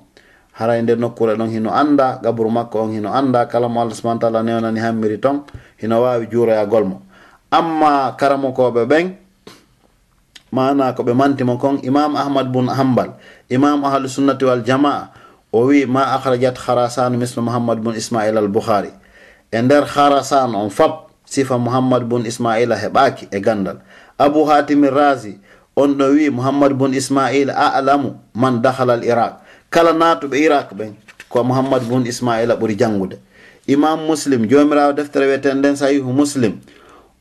[0.55, 4.21] Haray nder nokkure ɗon hino annda gaburu makko on hino annda kala mo allah subahana
[4.21, 5.43] taala newnani hammiri ton
[5.83, 7.03] hino waawi juuroyagol e mo.
[7.51, 9.07] Amma karamokoɓe ɓen
[10.53, 13.11] mana ko ɓe mantimo kon imam ahmad bun hambal
[13.51, 15.24] imam ahlusunnati wal jamaa
[15.55, 18.91] o wi ma akhrajat kharasan misle mouhammad bun ismail al bukhari
[19.55, 23.79] e nder kharasan on fab sifa mouhammad bun ismaila heɓaki e gandal.
[24.19, 25.39] Abu hatimi rasi
[25.77, 29.33] on ɗo wi mouhammad bun ismail alamu man dahala al iraq
[29.71, 30.93] kala natuɓe iraq ɓen
[31.29, 33.17] ko mouhammad bun ismaila ɓuri jangude
[33.67, 36.59] imam muslim jomirawo deftere wiyeten nden sahihu muslim.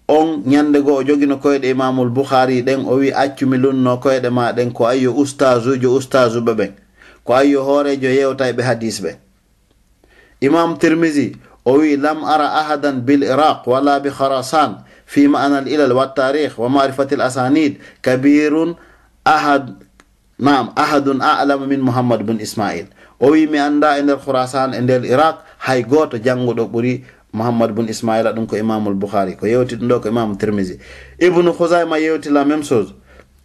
[0.07, 4.51] On ñande goo o jogino koyɗe imamul bouhari ɗen o wi accumi lunno koyɗe ma
[4.51, 6.71] ɗen ko ayyo ustage ujo ustage uɓe ɓen.
[7.23, 9.15] ko ayyo hoorejo yewta e ɓe hadis ɓe.
[10.41, 15.67] Imam tirmisi o wi lam ara ahadan bil iraq wala bi kharasan fi ma'ana al
[15.67, 18.75] ilal wa tarikh wa ma'rifati al asanid kabirun
[19.23, 19.79] ahad
[20.39, 22.91] nam ahadun a'lama min muhammad bin ismail.
[23.23, 27.71] O wi mi anda e nder khurasan e nder iraq hay goto janguɗo ɓuri mouhammad
[27.71, 30.77] bun ismaila ɗum ko imamul bouhari ko yewti ɗum ɗo ko imamu tirmisi
[31.19, 32.93] ibnu husayma yewti la même chose.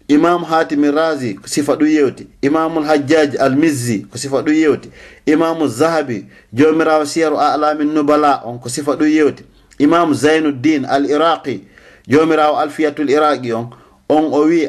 [0.09, 2.27] imam hatimi razi ko sifa ɗum yewti.
[2.43, 4.91] Imamul hajjaji almizzi ko sifa ɗum yewti.
[5.27, 9.45] Imamu zahabi jomirawo siyaru alamin nubala on ko sifa ɗum yewti.
[9.79, 11.65] Imamu zainuddin al iraqi
[12.09, 13.71] jomirawo alfiyatul iraqi on
[14.09, 14.69] on o wi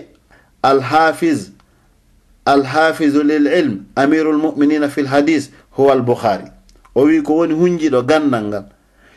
[0.64, 1.52] alhafiz
[2.46, 6.46] alhafizu lil ilm amirul muminina fi lhadis huwa albukhari.
[6.96, 8.66] O wi ko woni hunjiɗo gandal ngal.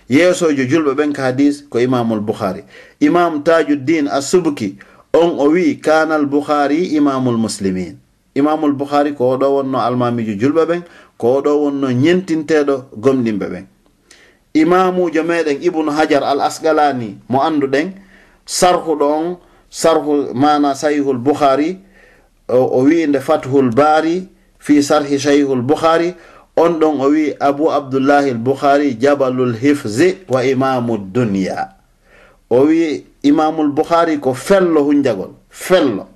[0.09, 2.64] Yeesojo julɓe ɓen ka hadis ko imamul bukhari
[3.01, 4.77] imam tajuddin asubki
[5.14, 7.96] on o wi kana al bouhari imamul muslimin
[8.34, 10.82] imamul bouhari ko oɗo wonno almamijo julɓe ɓen
[11.18, 13.64] ko oɗo wonno ñentinteɗo gomɗinɓe ɓen.
[14.54, 17.92] Imamujo meɗen ibnu hajar al asgalani mo anduɗen
[18.46, 19.36] sarhuɗo on
[19.70, 21.78] sarhu mana sahihul bouhari
[22.48, 26.14] o wiinde fathul bari fi sarhi sahihul bouhari
[26.56, 31.68] on ɗon o wi abou abdoullahi l bouhari jabalul hifzi wa imamu dunia
[32.50, 36.07] o wi imamul bouhari ko fello hunjagol fello.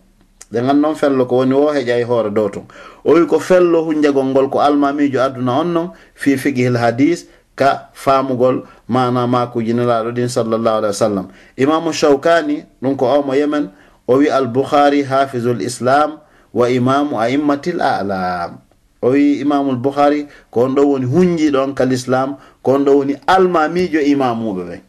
[0.53, 2.67] Ɓe gan noon fello ko woni o heƴa e hoore dow ton.
[3.05, 7.27] O wi ko fello hunjagol ngol ko almamijo aduna on noon fi fiqihil hadis
[7.57, 11.27] ka famugol mana makuji nelaɗo ɗin sallllahu alih wa sallam.
[11.57, 13.71] Imamu shawkani ɗum ko omo yemen
[14.07, 16.19] o wi al bouhari hafizul islam
[16.55, 18.59] wa imamu aimmatil alam
[19.03, 22.93] o wi imamul bouhari ko on ɗo woni hunjiɗo on kal islam ko on ɗo
[22.99, 24.81] woni almamijo imamuɓe ɓen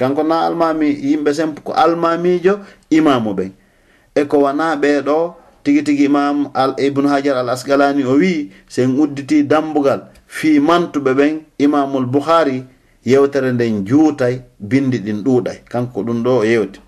[0.00, 2.54] kanko na almami yimɓe sen ko almamijo
[2.90, 3.50] imamu ɓen.
[4.14, 5.16] E ko wana ɓeɗo
[5.62, 11.12] tigi tigi imam al ibnu hajar al asgalani o wi sen udditi dambugal fi mantuɓe
[11.18, 12.64] ɓen imamul bouhari
[13.04, 15.58] yewtere nden juutay bindi ɗin ɗuuɗay.
[15.68, 16.80] Kanko ɗum ɗo o yewti.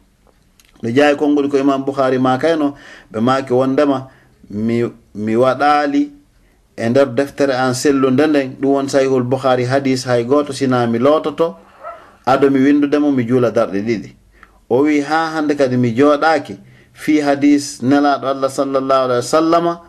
[0.83, 2.75] Ɓe jaawi konngol ko imam bouhari ma kayno
[3.13, 4.09] ɓe maaki wondema
[4.51, 4.85] mi,
[5.15, 6.03] mi waɗaali
[6.77, 10.99] e nder deftere an sellude nden ɗum won sayhul bouhari hadis hay gooto sina mi
[10.99, 11.57] lototo
[12.27, 14.11] aɗo mi windudemo mi juula darɗe ɗiɗi.
[14.69, 16.57] O wi ha hande kadi mi jooɗaki
[16.93, 19.81] fi hadis nelaɗo allah sallllahu alih wa sallama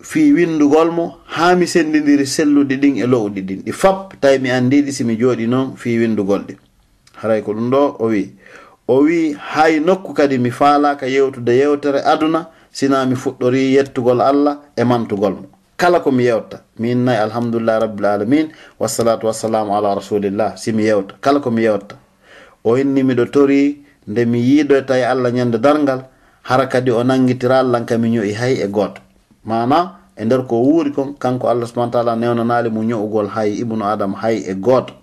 [0.00, 3.60] fi windugol mo ha mi sendidiri selluɗi ɗin e lowɗi ɗin.
[3.64, 6.56] Ɗi fap tawi mi andiɗi simi jooɗi noon fi windugol ɗi.
[7.22, 8.32] Haray ko ɗum ɗo o wi
[8.88, 14.60] o wi hay nokku kadi mi faalaka yewtude yewtere aduna sina mi fuɗɗori yettugol allah
[14.76, 15.55] e mantugol mo.
[15.76, 16.60] kala komi yewta.
[16.78, 18.48] Min nayi alhamdulillah rabbil alamin
[18.80, 20.56] wassalatu wassalamu ala rasulillah.
[20.56, 21.96] Simi yewta kala komi yewta.
[22.64, 26.04] O inni miɗo tori nde mi yiiɗo tawi allah ñande dargal
[26.42, 29.00] hara kadi o nangitira allah kami ño'i hay e goto.
[29.44, 33.84] Mana e nder ko wuuri kon kanko allah subahana taala newnanali mo ño'ugol hay ibnu
[33.84, 34.94] adama hay e goto.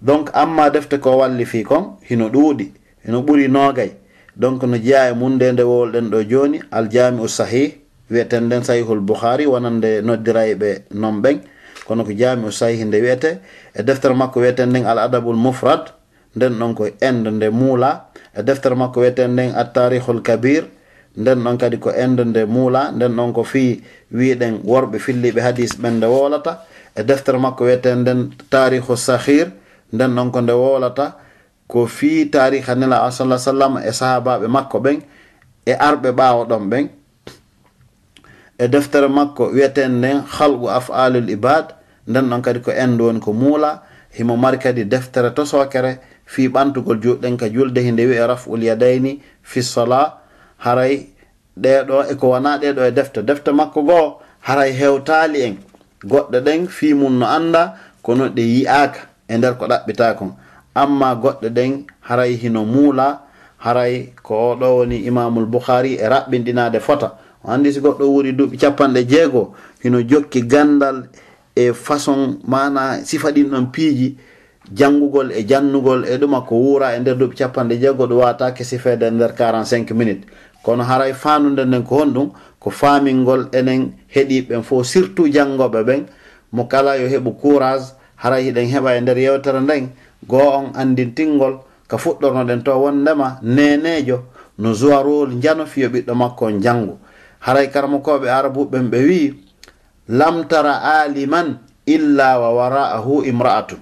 [0.00, 2.66] Donc amma defte ko walli fi kon hino ɗuuɗi
[3.04, 3.90] hino ɓuri noogay.
[4.36, 7.72] Donc no jeeya e mun nde nde wowolɗen ɗo joni aljami u sahih
[8.10, 11.40] wiyeten nden sahihul bouhari wonande noddirayɓe non ɓen.
[11.86, 13.30] Kono ko jamiu sahihi nde wiyete.
[13.74, 15.92] E deftere makko wiyeten nden al adabul mufrad
[16.36, 18.08] nden ɗon ko ende nde muula.
[18.36, 20.64] E deftere makko wiyeten nden attarihul kabir
[21.16, 22.92] nden ɗon kadi ko ende nde muula.
[22.92, 23.80] Nden ɗon ko fi
[24.12, 26.64] wiɗen worɓe filliɓe hadis ɓen nde wolata
[26.96, 29.52] e deftere makko wiyeten nden tarihu sahir
[29.92, 31.06] nden ɗon ko nde wolata
[31.68, 34.98] ko fi tariha nela a sa sallam e sahabaɓe makko ɓen
[35.68, 36.97] e arɓe ɓawo ɗon ɓen.
[38.58, 41.72] e deftere makko wiyeten nden halqu afalul ibad
[42.06, 47.00] nden ɗon kadi ko en woni ko muula himo mari kadi deftere tosokere fi ɓantugol
[47.02, 50.18] juuɗɗen ka julde hinde wiye raful yadayni fi sola
[50.58, 51.06] haray
[51.62, 53.22] ɗeɗo eko wona ɗeɗo e defte.
[53.22, 55.56] Defte makko goo haray hewtali en.
[56.04, 60.32] Goɗɗe ɗen fi mum no anda kono ɗe yi'aka e nder ko ɗaɓɓita kon
[60.74, 63.20] amma goɗɗe ɗen haray hino muula
[63.58, 67.18] haray ko oɗo woni imamul bouhari e raɓɓinɗinade fota.
[67.44, 71.08] andi si goɗɗo wuri duuɓi capanɗe jeego hino jokki gandal
[71.54, 74.16] e façon mana sifa ɗin ɗon piiji
[74.74, 79.06] janngugol e jannugol e ɗuma ko wuura e nder duuɓi capanɗe jeego ɗum watake sifede
[79.06, 80.24] e nder 45 minutes.
[80.62, 86.06] Kono haray fanude nden ko honɗum ko famingol enen heɗiɓen fo surtout janngoɓe ɓen
[86.52, 89.88] mo kala yo heɓu courage haray hiɗen heɓa e nder yewtere nden
[90.26, 94.24] goo on andintingol ka fuɗɗornoɗen to wondema nenejo
[94.58, 96.98] no jowarol jano fiyo ɓiɗɗo makko on janngo
[97.40, 99.34] haray karmakoɓe arabuɓen ɓe wi
[100.08, 103.78] lamtara aliman illa wa wara'ahu imra'atun.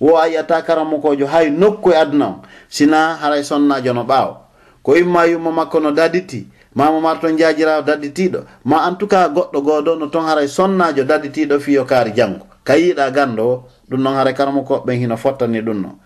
[0.00, 2.34] Wo a yiyata karamokojo hay nokku e aduna o
[2.68, 4.36] sina haray sonnajo no ɓaawo.
[4.82, 9.28] Ko imma yumma makko no daditi ma mo marton jajirawo dadditiɗo ma en tout cas
[9.28, 14.00] goɗɗo goɗo no ton haray sonnajo dadditiɗo fiyo kaari janggo ka yiɗa gando o ɗum
[14.02, 15.96] noon haray karamakoɓeɓen hino fottani ɗum noon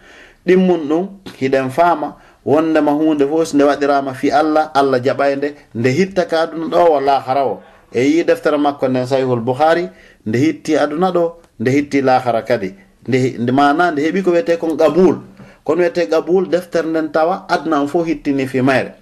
[0.46, 5.88] ɗimmun ɗum hiɗen faama wondema hunde fof so nde waɗirama fi allah allah jaɓaynde nde
[5.90, 7.62] hitta ka aduna ɗo walla hara o.
[7.92, 9.88] E yi deftere makko nden sahihul bouhari
[10.26, 12.74] nde hitti aduna ɗo nde hitti lahara kadi.
[13.08, 15.16] Nde mana nde heeɓi ko wiyete kon qabul
[15.64, 18.92] kono wiyete qabul deftere nden tawa aduna on fof hittini fi mayre.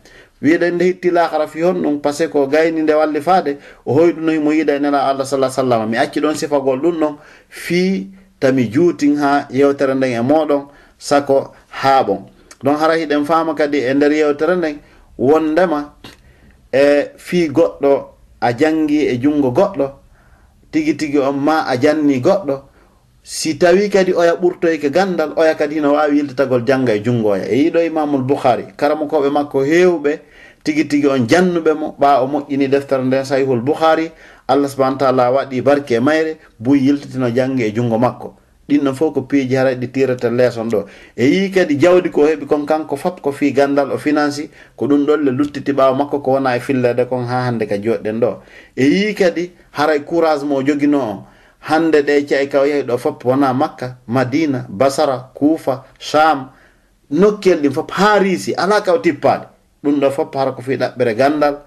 [0.42, 3.56] Wiɗen nde hitti lahara fi hon ɗum par ce que ko gayni nde walli faade
[3.86, 7.16] o hoyɗunoymo yiida e nela allah sala sallam mi acci ɗon sifagol ɗum ɗon
[7.48, 8.06] fii
[8.40, 10.66] tami juutin ha yewtere nden e moɗon
[10.98, 12.18] sako haaɓon
[12.62, 14.78] donc hara hiɗen fama kadi e nder yewtere nden
[15.18, 15.94] wondema
[16.72, 17.92] e fii goɗɗo
[18.40, 19.90] a jangi e jungo goɗɗo.
[20.70, 22.60] Tigi tigi on ma a janni goɗɗo.
[23.22, 27.56] Si tawi kadi oya ɓurtoyke gandal oya kadi hino wawi yiltatagol janga e jungoya e
[27.56, 30.18] yiɗo imamul bouhari karamakoɓe makko hewɓe
[30.64, 34.10] tigi tigi on jannuɓe mo ɓa o moƴƴini deftere nden sahihul bouhari
[34.48, 38.41] allah subahana taala waɗi barke e mayre buy yiltatino jangge e jungo makko.
[38.72, 40.86] ɗinɗon fof ko piiji haray ɗi tirata leeson ɗo.
[41.16, 44.86] E yi kadi jawdi ko heɓi kon kanko fop ko fi gandal o financi ko
[44.86, 48.20] ɗum ɗon le luttiti ɓawa makko ko wona e fillede kon ha hande ka joɗɗen
[48.20, 48.36] ɗo.
[48.76, 51.24] E yi kadi haray e courage mo joguino o
[51.68, 56.50] hande ɗe e cey kaw yehi ɗo fop wona makka madina basara kuufa cham
[57.10, 59.46] nokkel ɗin fop ha riisi ala kaw tippaade.
[59.84, 61.58] Ɗum ɗo fop hara ko fi ɗaɓɓere gandal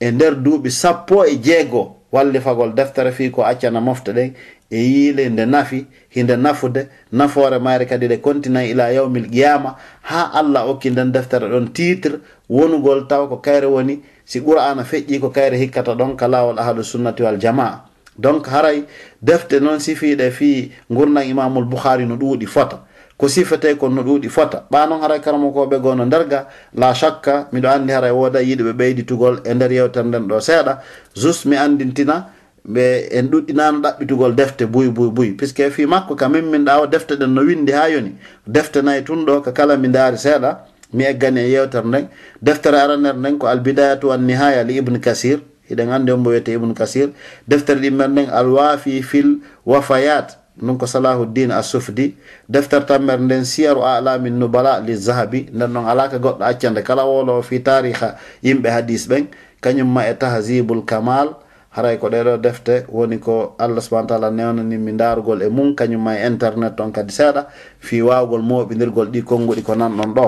[0.00, 4.32] e nder duuɓi sappo e jeego walli fagol deftere fi ko accana mofte ɗen.
[4.70, 10.30] e yiile nde nafi hinde nafude nafoore mayre kadi ɗe continan ila yawmil qiyama ha
[10.34, 15.30] allah okki nden deftere ɗon titre wonugol taw ko kayre woni si qur'ana feƴƴi ko
[15.30, 17.84] kayre hikkata ɗon ka lawol ahadu sunnati wal jamaa.
[18.18, 18.84] Donc haray
[19.22, 22.84] defte noon sifiɗe fi gurnan imamul bouhari no ɗuuɗi fota.
[23.16, 24.64] Ko sifete kon no ɗuuɗi fota.
[24.70, 28.72] Ɓa noon haray karamokoɓe goo no nderga la chakka miɗo anndi haray wooda yiɗi ɓe
[28.72, 30.78] ɓeyditugol e nder yewtere nden ɗo seeɗa.
[31.14, 32.26] Juste mi anndintina
[32.68, 35.30] ɓe en ɗuɗɗinano ɗaɓɓitugol defte buy buy buy.
[35.32, 38.12] Puisque fi makko ka min min ɗawa defte ɗen no windi ha yoni.
[38.46, 40.58] Defte nayyi tun ɗo ka kala mi daari seeɗa
[40.92, 42.08] mi eggani e yewtere nden.
[42.42, 45.40] Deftere aranere nden ko albidayatu wan nihaya li ibne kasir
[45.70, 47.08] hiɗen andi on mo wiyete ibne kasir.
[47.48, 52.14] Deftere ɗimmen nden alwafi fil wafayat ɗum ko salahuddin assufdi.
[52.48, 57.04] Deftere tammer nden siyaru alamin nubala li zahabi nden noon ala ka goɗɗo accande kala
[57.04, 59.26] wolowo fi tariha yimɓe hadis ɓen.
[59.60, 61.34] Kañumma e tahasibul kamal
[61.70, 66.26] haray ko ɗeɗo defte woni ko allah subahana taala newnanimi ndaarugol e mum kañum e
[66.26, 67.46] internet toon kadi seeɗa
[67.78, 70.26] fi wawgol moɓidirgol ɗi konnguɗi ko nanɗon ɗo.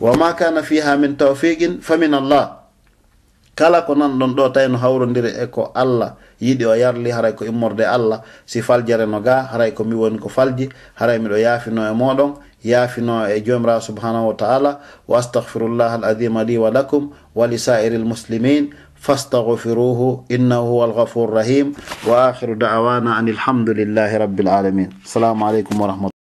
[0.00, 2.62] Wa ma kana fiha min tawfiqin fa min allah.
[3.54, 7.44] Kala ko nanɗon ɗo tawi no hawrodiri e ko allah yiɗi o yarli haray ko
[7.44, 11.84] immorde allah si faljere no ga haray ko mi woni ko falji haray miɗo yaafino
[11.84, 14.80] e moɗon yaafino e joomirawo subhanahu wa taala.
[15.08, 18.70] Wa astahfirullah al adima li wa lakum wa li sairi l muslimin.
[19.00, 21.72] فاستغفروه إنه هو الغفور الرحيم
[22.06, 24.88] وآخر دعوانا أن الحمد لله رب العالمين.
[25.04, 26.19] السلام عليكم ورحمة